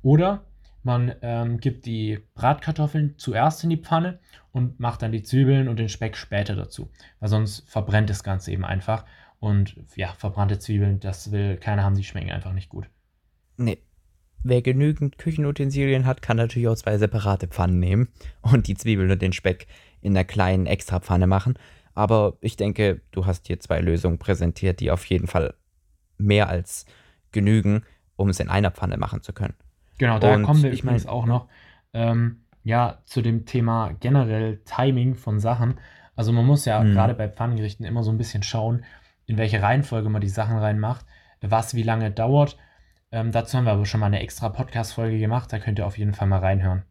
Oder 0.03 0.45
man 0.85 1.17
ähm, 1.21 1.59
gibt 1.59 1.85
die 1.85 2.21
Bratkartoffeln 2.37 3.15
zuerst 3.17 3.65
in 3.65 3.71
die 3.71 3.77
Pfanne 3.77 4.21
und 4.53 4.79
macht 4.79 5.03
dann 5.03 5.11
die 5.11 5.25
Zwiebeln 5.25 5.67
und 5.67 5.81
den 5.81 5.89
Speck 5.89 6.17
später 6.17 6.55
dazu. 6.55 6.91
Weil 7.19 7.29
sonst 7.29 7.69
verbrennt 7.69 8.09
das 8.09 8.23
Ganze 8.23 8.53
eben 8.53 8.65
einfach. 8.65 9.05
Und 9.41 9.75
ja, 9.97 10.13
verbrannte 10.17 10.61
Zwiebeln, 10.61 11.01
das 11.01 11.33
will 11.33 11.57
keiner 11.57 11.83
haben, 11.83 11.97
die 11.97 12.05
schmecken 12.05 12.31
einfach 12.31 12.53
nicht 12.53 12.69
gut. 12.69 12.89
Nee. 13.57 13.79
Wer 14.45 14.63
genügend 14.63 15.19
Küchenutensilien 15.19 16.07
hat, 16.07 16.23
kann 16.23 16.37
natürlich 16.37 16.69
auch 16.69 16.77
zwei 16.77 16.99
separate 16.99 17.49
Pfannen 17.49 17.81
nehmen 17.81 18.11
und 18.43 18.69
die 18.69 18.77
Zwiebeln 18.77 19.11
und 19.11 19.23
den 19.23 19.33
Speck 19.33 19.67
in 20.03 20.13
einer 20.13 20.25
kleinen 20.25 20.67
Extrapfanne 20.67 21.27
machen. 21.27 21.59
Aber 21.95 22.37
ich 22.41 22.57
denke, 22.57 23.01
du 23.13 23.27
hast 23.27 23.47
hier 23.47 23.61
zwei 23.61 23.81
Lösungen 23.81 24.19
präsentiert, 24.19 24.81
die 24.81 24.91
auf 24.91 25.05
jeden 25.07 25.27
Fall 25.27 25.55
mehr 26.19 26.49
als 26.49 26.87
genügen, 27.33 27.85
um 28.17 28.29
es 28.29 28.41
in 28.41 28.49
einer 28.49 28.71
Pfanne 28.71 28.97
machen 28.97 29.23
zu 29.23 29.33
können. 29.33 29.55
Genau, 29.99 30.19
da 30.19 30.39
kommen 30.41 30.63
wir 30.63 30.73
ich 30.73 30.83
übrigens 30.83 31.05
mein- 31.05 31.13
auch 31.13 31.27
noch 31.27 31.49
ähm, 31.93 32.41
ja, 32.65 32.99
zu 33.05 33.23
dem 33.23 33.45
Thema 33.47 33.93
generell 34.01 34.59
Timing 34.65 35.15
von 35.15 35.39
Sachen. 35.39 35.79
Also 36.17 36.33
man 36.33 36.47
muss 36.47 36.65
ja 36.65 36.83
Mhm. 36.83 36.93
gerade 36.95 37.15
bei 37.15 37.29
Pfannengerichten 37.29 37.85
immer 37.87 38.03
so 38.03 38.11
ein 38.11 38.19
bisschen 38.19 38.43
schauen, 38.43 38.85
in 39.27 39.37
welche 39.37 39.63
Reihenfolge 39.63 40.09
man 40.09 40.21
die 40.21 40.29
Sachen 40.29 40.57
reinmacht, 40.59 41.07
was 41.41 41.75
wie 41.75 41.83
lange 41.83 42.11
dauert. 42.11 42.57
Ähm, 43.13 43.31
dazu 43.31 43.57
haben 43.57 43.65
wir 43.67 43.73
aber 43.73 43.87
schon 43.87 44.01
mal 44.01 44.07
eine 44.07 44.21
extra 44.21 44.49
Podcast-Folge 44.49 45.19
gemacht, 45.19 45.53
da 45.53 45.59
könnt 45.61 45.79
ihr 45.79 45.87
auf 45.87 45.99
jeden 45.99 46.15
Fall 46.15 46.27
mal 46.27 46.41
reinhören. 46.41 46.83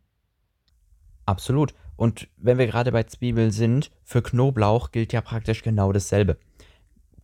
Absolut. 1.25 1.73
Und 1.95 2.27
wenn 2.37 2.57
wir 2.57 2.67
gerade 2.67 2.91
bei 2.91 3.03
Zwiebeln 3.03 3.51
sind, 3.51 3.91
für 4.03 4.21
Knoblauch 4.21 4.91
gilt 4.91 5.13
ja 5.13 5.21
praktisch 5.21 5.61
genau 5.61 5.91
dasselbe. 5.91 6.37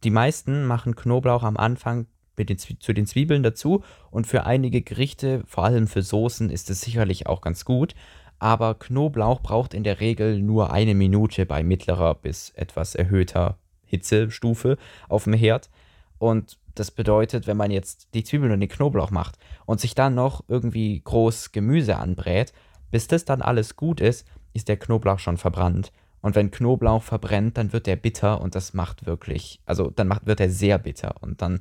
Die 0.03 0.11
meisten 0.11 0.65
machen 0.65 0.95
Knoblauch 0.95 1.43
am 1.43 1.57
Anfang 1.57 2.07
den, 2.37 2.57
zu 2.57 2.93
den 2.93 3.05
Zwiebeln 3.05 3.43
dazu 3.43 3.83
und 4.11 4.27
für 4.27 4.45
einige 4.45 4.81
Gerichte, 4.81 5.43
vor 5.45 5.65
allem 5.65 5.87
für 5.87 6.01
Soßen, 6.01 6.49
ist 6.49 6.69
es 6.69 6.81
sicherlich 6.81 7.27
auch 7.27 7.41
ganz 7.41 7.65
gut. 7.65 7.95
Aber 8.37 8.75
Knoblauch 8.75 9.41
braucht 9.41 9.73
in 9.73 9.83
der 9.83 9.99
Regel 9.99 10.41
nur 10.41 10.71
eine 10.71 10.95
Minute 10.95 11.45
bei 11.45 11.63
mittlerer 11.63 12.15
bis 12.15 12.51
etwas 12.51 12.95
erhöhter 12.95 13.57
Hitzestufe 13.85 14.77
auf 15.09 15.25
dem 15.25 15.33
Herd. 15.33 15.69
Und 16.17 16.57
das 16.75 16.91
bedeutet, 16.91 17.47
wenn 17.47 17.57
man 17.57 17.71
jetzt 17.71 18.13
die 18.13 18.23
Zwiebeln 18.23 18.53
und 18.53 18.61
den 18.61 18.69
Knoblauch 18.69 19.11
macht 19.11 19.37
und 19.65 19.81
sich 19.81 19.95
dann 19.95 20.15
noch 20.15 20.45
irgendwie 20.47 21.01
groß 21.03 21.51
Gemüse 21.51 21.97
anbrät, 21.97 22.53
bis 22.91 23.07
das 23.07 23.25
dann 23.25 23.41
alles 23.41 23.75
gut 23.75 23.99
ist, 23.99 24.25
ist 24.53 24.67
der 24.67 24.77
Knoblauch 24.77 25.19
schon 25.19 25.37
verbrannt. 25.37 25.91
Und 26.21 26.35
wenn 26.35 26.51
Knoblauch 26.51 27.03
verbrennt, 27.03 27.57
dann 27.57 27.71
wird 27.71 27.87
der 27.87 27.95
bitter 27.95 28.41
und 28.41 28.55
das 28.55 28.73
macht 28.73 29.05
wirklich, 29.05 29.61
also 29.65 29.89
dann 29.89 30.07
macht, 30.07 30.25
wird 30.25 30.39
er 30.39 30.49
sehr 30.49 30.77
bitter 30.77 31.15
und 31.21 31.41
dann 31.41 31.59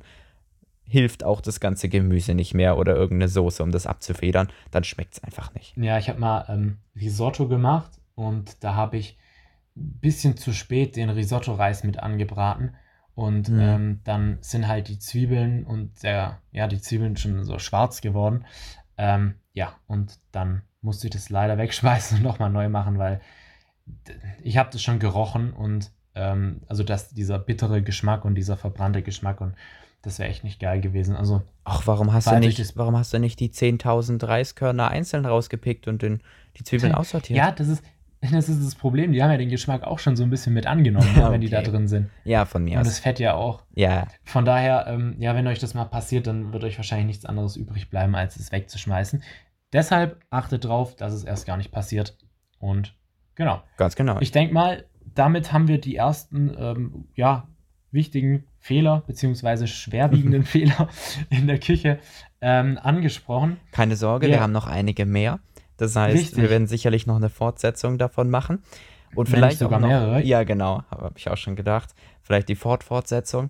hilft 0.83 1.23
auch 1.23 1.39
das 1.39 1.59
ganze 1.59 1.87
Gemüse 1.87 2.33
nicht 2.33 2.53
mehr 2.53 2.77
oder 2.77 2.95
irgendeine 2.95 3.29
Soße, 3.29 3.61
um 3.63 3.71
das 3.71 3.85
abzufedern, 3.85 4.49
dann 4.71 4.83
schmeckt 4.83 5.13
es 5.13 5.23
einfach 5.23 5.53
nicht. 5.53 5.77
Ja, 5.77 5.97
ich 5.97 6.09
habe 6.09 6.19
mal 6.19 6.45
ähm, 6.49 6.77
Risotto 6.99 7.47
gemacht 7.47 7.91
und 8.15 8.63
da 8.63 8.75
habe 8.75 8.97
ich 8.97 9.17
ein 9.77 9.99
bisschen 10.01 10.35
zu 10.35 10.51
spät 10.51 10.95
den 10.95 11.09
Risotto-Reis 11.09 11.83
mit 11.83 11.99
angebraten 11.99 12.75
und 13.13 13.49
mhm. 13.49 13.59
ähm, 13.59 13.99
dann 14.03 14.37
sind 14.41 14.67
halt 14.67 14.87
die 14.87 14.97
Zwiebeln 14.97 15.63
und 15.63 16.03
der, 16.03 16.41
ja, 16.51 16.67
die 16.67 16.81
Zwiebeln 16.81 17.17
schon 17.17 17.43
so 17.43 17.59
schwarz 17.59 18.01
geworden. 18.01 18.45
Ähm, 18.97 19.35
ja, 19.53 19.75
und 19.87 20.19
dann 20.31 20.63
musste 20.81 21.07
ich 21.07 21.11
das 21.11 21.29
leider 21.29 21.57
wegschmeißen 21.57 22.17
und 22.17 22.23
nochmal 22.23 22.49
neu 22.49 22.69
machen, 22.69 22.97
weil 22.97 23.21
ich 24.43 24.57
habe 24.57 24.69
das 24.71 24.81
schon 24.81 24.99
gerochen 24.99 25.51
und 25.53 25.91
ähm, 26.15 26.61
also 26.67 26.83
dass 26.83 27.09
dieser 27.09 27.39
bittere 27.39 27.81
Geschmack 27.81 28.25
und 28.25 28.35
dieser 28.35 28.57
verbrannte 28.57 29.01
Geschmack 29.01 29.41
und 29.41 29.55
das 30.01 30.17
wäre 30.17 30.29
echt 30.29 30.43
nicht 30.43 30.59
geil 30.59 30.79
gewesen. 30.79 31.15
Also 31.15 31.41
ach, 31.65 31.85
warum 31.85 32.13
hast 32.13 32.27
du 32.27 32.39
nicht, 32.39 32.77
warum 32.77 32.97
hast 32.97 33.13
du 33.13 33.19
nicht 33.19 33.39
die 33.39 33.49
10.000 33.49 34.25
Reiskörner 34.25 34.89
einzeln 34.89 35.25
rausgepickt 35.25 35.87
und 35.87 36.01
den, 36.01 36.21
die 36.57 36.63
Zwiebeln 36.63 36.95
aussortiert? 36.95 37.37
Ja, 37.37 37.51
das 37.51 37.67
ist 37.67 37.83
das 38.31 38.49
ist 38.49 38.65
das 38.65 38.75
Problem. 38.75 39.13
Die 39.13 39.23
haben 39.23 39.31
ja 39.31 39.37
den 39.37 39.49
Geschmack 39.49 39.83
auch 39.83 39.99
schon 39.99 40.15
so 40.15 40.23
ein 40.23 40.29
bisschen 40.29 40.53
mit 40.53 40.67
angenommen, 40.67 41.07
okay. 41.15 41.31
wenn 41.31 41.41
die 41.41 41.49
da 41.49 41.61
drin 41.61 41.87
sind. 41.87 42.09
Ja, 42.25 42.45
von 42.45 42.63
mir 42.63 42.77
Und 42.77 42.85
das 42.85 42.99
Fett 42.99 43.19
ja 43.19 43.33
auch. 43.33 43.63
Ja. 43.75 44.07
Von 44.25 44.43
daher, 44.43 44.87
ähm, 44.87 45.15
ja, 45.19 45.35
wenn 45.35 45.47
euch 45.47 45.59
das 45.59 45.73
mal 45.73 45.85
passiert, 45.85 46.27
dann 46.27 46.51
wird 46.51 46.63
euch 46.65 46.77
wahrscheinlich 46.77 47.07
nichts 47.07 47.25
anderes 47.25 47.55
übrig 47.55 47.89
bleiben, 47.89 48.15
als 48.15 48.35
es 48.35 48.51
wegzuschmeißen. 48.51 49.23
Deshalb 49.73 50.19
achtet 50.29 50.65
drauf, 50.65 50.95
dass 50.95 51.13
es 51.13 51.23
erst 51.23 51.45
gar 51.45 51.57
nicht 51.57 51.71
passiert. 51.71 52.17
Und 52.59 52.95
genau. 53.35 53.61
Ganz 53.77 53.95
genau. 53.95 54.19
Ich 54.19 54.31
denke 54.31 54.53
mal, 54.53 54.85
damit 55.13 55.53
haben 55.53 55.67
wir 55.67 55.79
die 55.79 55.95
ersten, 55.95 56.55
ähm, 56.57 57.07
ja, 57.15 57.47
wichtigen 57.91 58.45
Fehler 58.59 59.03
beziehungsweise 59.07 59.67
schwerwiegenden 59.67 60.43
Fehler 60.45 60.89
in 61.29 61.47
der 61.47 61.59
Küche 61.59 61.99
ähm, 62.41 62.79
angesprochen. 62.81 63.57
Keine 63.71 63.95
Sorge, 63.95 64.27
ja. 64.27 64.33
wir 64.33 64.41
haben 64.41 64.51
noch 64.51 64.67
einige 64.67 65.05
mehr. 65.05 65.39
Das 65.77 65.95
heißt, 65.95 66.15
Richtig. 66.15 66.41
wir 66.41 66.49
werden 66.49 66.67
sicherlich 66.67 67.07
noch 67.07 67.15
eine 67.15 67.29
Fortsetzung 67.29 67.97
davon 67.97 68.29
machen. 68.29 68.63
Und 69.15 69.31
Wenn 69.31 69.37
vielleicht 69.37 69.59
sogar 69.59 69.79
noch, 69.79 69.87
mehrere. 69.87 70.23
Ja, 70.23 70.43
genau, 70.43 70.83
habe 70.91 71.13
ich 71.15 71.29
auch 71.29 71.37
schon 71.37 71.55
gedacht. 71.55 71.95
Vielleicht 72.21 72.49
die 72.49 72.55
Fortfortsetzung. 72.55 73.49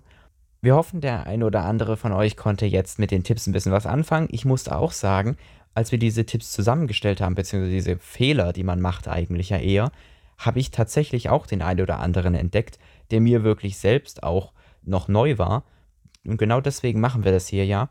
Wir 0.62 0.74
hoffen, 0.74 1.00
der 1.00 1.26
ein 1.26 1.42
oder 1.42 1.64
andere 1.64 1.96
von 1.96 2.12
euch 2.12 2.36
konnte 2.36 2.66
jetzt 2.66 2.98
mit 2.98 3.10
den 3.10 3.24
Tipps 3.24 3.46
ein 3.46 3.52
bisschen 3.52 3.72
was 3.72 3.86
anfangen. 3.86 4.28
Ich 4.30 4.44
musste 4.44 4.76
auch 4.76 4.92
sagen, 4.92 5.36
als 5.74 5.92
wir 5.92 5.98
diese 5.98 6.26
Tipps 6.26 6.52
zusammengestellt 6.52 7.20
haben, 7.20 7.34
beziehungsweise 7.34 7.74
diese 7.74 7.98
Fehler, 7.98 8.52
die 8.52 8.64
man 8.64 8.80
macht 8.80 9.08
eigentlich 9.08 9.50
ja 9.50 9.58
eher, 9.58 9.92
habe 10.38 10.58
ich 10.58 10.70
tatsächlich 10.70 11.28
auch 11.28 11.46
den 11.46 11.62
einen 11.62 11.82
oder 11.82 12.00
anderen 12.00 12.34
entdeckt, 12.34 12.78
der 13.10 13.20
mir 13.20 13.44
wirklich 13.44 13.78
selbst 13.78 14.22
auch 14.22 14.52
noch 14.82 15.08
neu 15.08 15.38
war. 15.38 15.64
Und 16.26 16.38
genau 16.38 16.60
deswegen 16.60 17.00
machen 17.00 17.24
wir 17.24 17.32
das 17.32 17.46
hier 17.46 17.66
ja, 17.66 17.90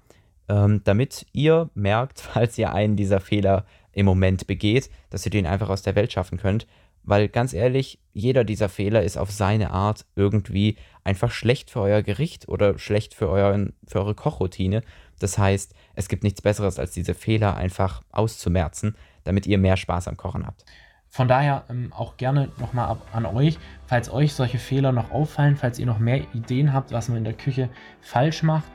ähm, 0.49 0.81
damit 0.83 1.27
ihr 1.31 1.69
merkt, 1.75 2.19
falls 2.33 2.57
ihr 2.57 2.73
einen 2.73 2.95
dieser 2.95 3.19
Fehler 3.19 3.65
im 3.91 4.05
Moment 4.05 4.47
begeht, 4.47 4.89
dass 5.09 5.25
ihr 5.25 5.31
den 5.31 5.45
einfach 5.45 5.69
aus 5.69 5.81
der 5.81 5.95
Welt 5.95 6.11
schaffen 6.11 6.37
könnt. 6.37 6.67
Weil 7.03 7.29
ganz 7.29 7.53
ehrlich, 7.53 7.99
jeder 8.13 8.43
dieser 8.43 8.69
Fehler 8.69 9.03
ist 9.03 9.17
auf 9.17 9.31
seine 9.31 9.71
Art 9.71 10.05
irgendwie 10.15 10.75
einfach 11.03 11.31
schlecht 11.31 11.71
für 11.71 11.81
euer 11.81 12.03
Gericht 12.03 12.49
oder 12.49 12.77
schlecht 12.77 13.13
für, 13.13 13.29
euren, 13.29 13.73
für 13.87 13.99
eure 13.99 14.15
Kochroutine. 14.15 14.83
Das 15.19 15.37
heißt, 15.37 15.73
es 15.95 16.07
gibt 16.07 16.23
nichts 16.23 16.41
Besseres, 16.41 16.79
als 16.79 16.91
diese 16.91 17.13
Fehler 17.13 17.55
einfach 17.55 18.01
auszumerzen, 18.11 18.95
damit 19.23 19.45
ihr 19.45 19.57
mehr 19.57 19.77
Spaß 19.77 20.07
am 20.07 20.17
Kochen 20.17 20.45
habt. 20.45 20.65
Von 21.09 21.27
daher 21.27 21.65
ähm, 21.69 21.91
auch 21.91 22.17
gerne 22.17 22.49
nochmal 22.57 22.97
an 23.11 23.25
euch, 23.25 23.57
falls 23.87 24.11
euch 24.11 24.33
solche 24.33 24.59
Fehler 24.59 24.91
noch 24.91 25.11
auffallen, 25.11 25.57
falls 25.57 25.79
ihr 25.79 25.87
noch 25.87 25.99
mehr 25.99 26.21
Ideen 26.33 26.71
habt, 26.71 26.91
was 26.91 27.09
man 27.09 27.17
in 27.17 27.23
der 27.23 27.33
Küche 27.33 27.69
falsch 27.99 28.43
macht, 28.43 28.65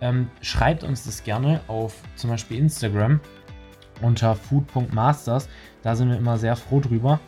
ähm, 0.00 0.30
schreibt 0.40 0.84
uns 0.84 1.04
das 1.04 1.24
gerne 1.24 1.60
auf 1.66 1.96
zum 2.16 2.30
Beispiel 2.30 2.58
Instagram 2.58 3.20
unter 4.00 4.34
food.masters. 4.34 5.48
Da 5.82 5.94
sind 5.94 6.10
wir 6.10 6.16
immer 6.16 6.38
sehr 6.38 6.56
froh 6.56 6.80
drüber. 6.80 7.20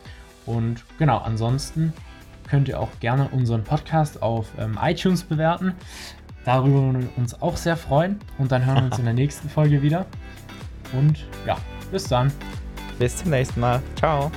Und 0.45 0.83
genau, 0.97 1.19
ansonsten 1.19 1.93
könnt 2.49 2.67
ihr 2.67 2.79
auch 2.79 2.89
gerne 2.99 3.29
unseren 3.29 3.63
Podcast 3.63 4.21
auf 4.21 4.47
ähm, 4.57 4.77
iTunes 4.81 5.23
bewerten. 5.23 5.73
Darüber 6.45 6.81
würden 6.81 7.01
wir 7.01 7.17
uns 7.17 7.41
auch 7.41 7.57
sehr 7.57 7.77
freuen. 7.77 8.19
Und 8.37 8.51
dann 8.51 8.65
hören 8.65 8.77
wir 8.77 8.85
uns 8.85 8.99
in 8.99 9.05
der 9.05 9.13
nächsten 9.13 9.49
Folge 9.49 9.81
wieder. 9.81 10.05
Und 10.91 11.25
ja, 11.45 11.57
bis 11.91 12.05
dann. 12.05 12.31
Bis 12.99 13.17
zum 13.17 13.31
nächsten 13.31 13.59
Mal. 13.59 13.81
Ciao. 13.95 14.31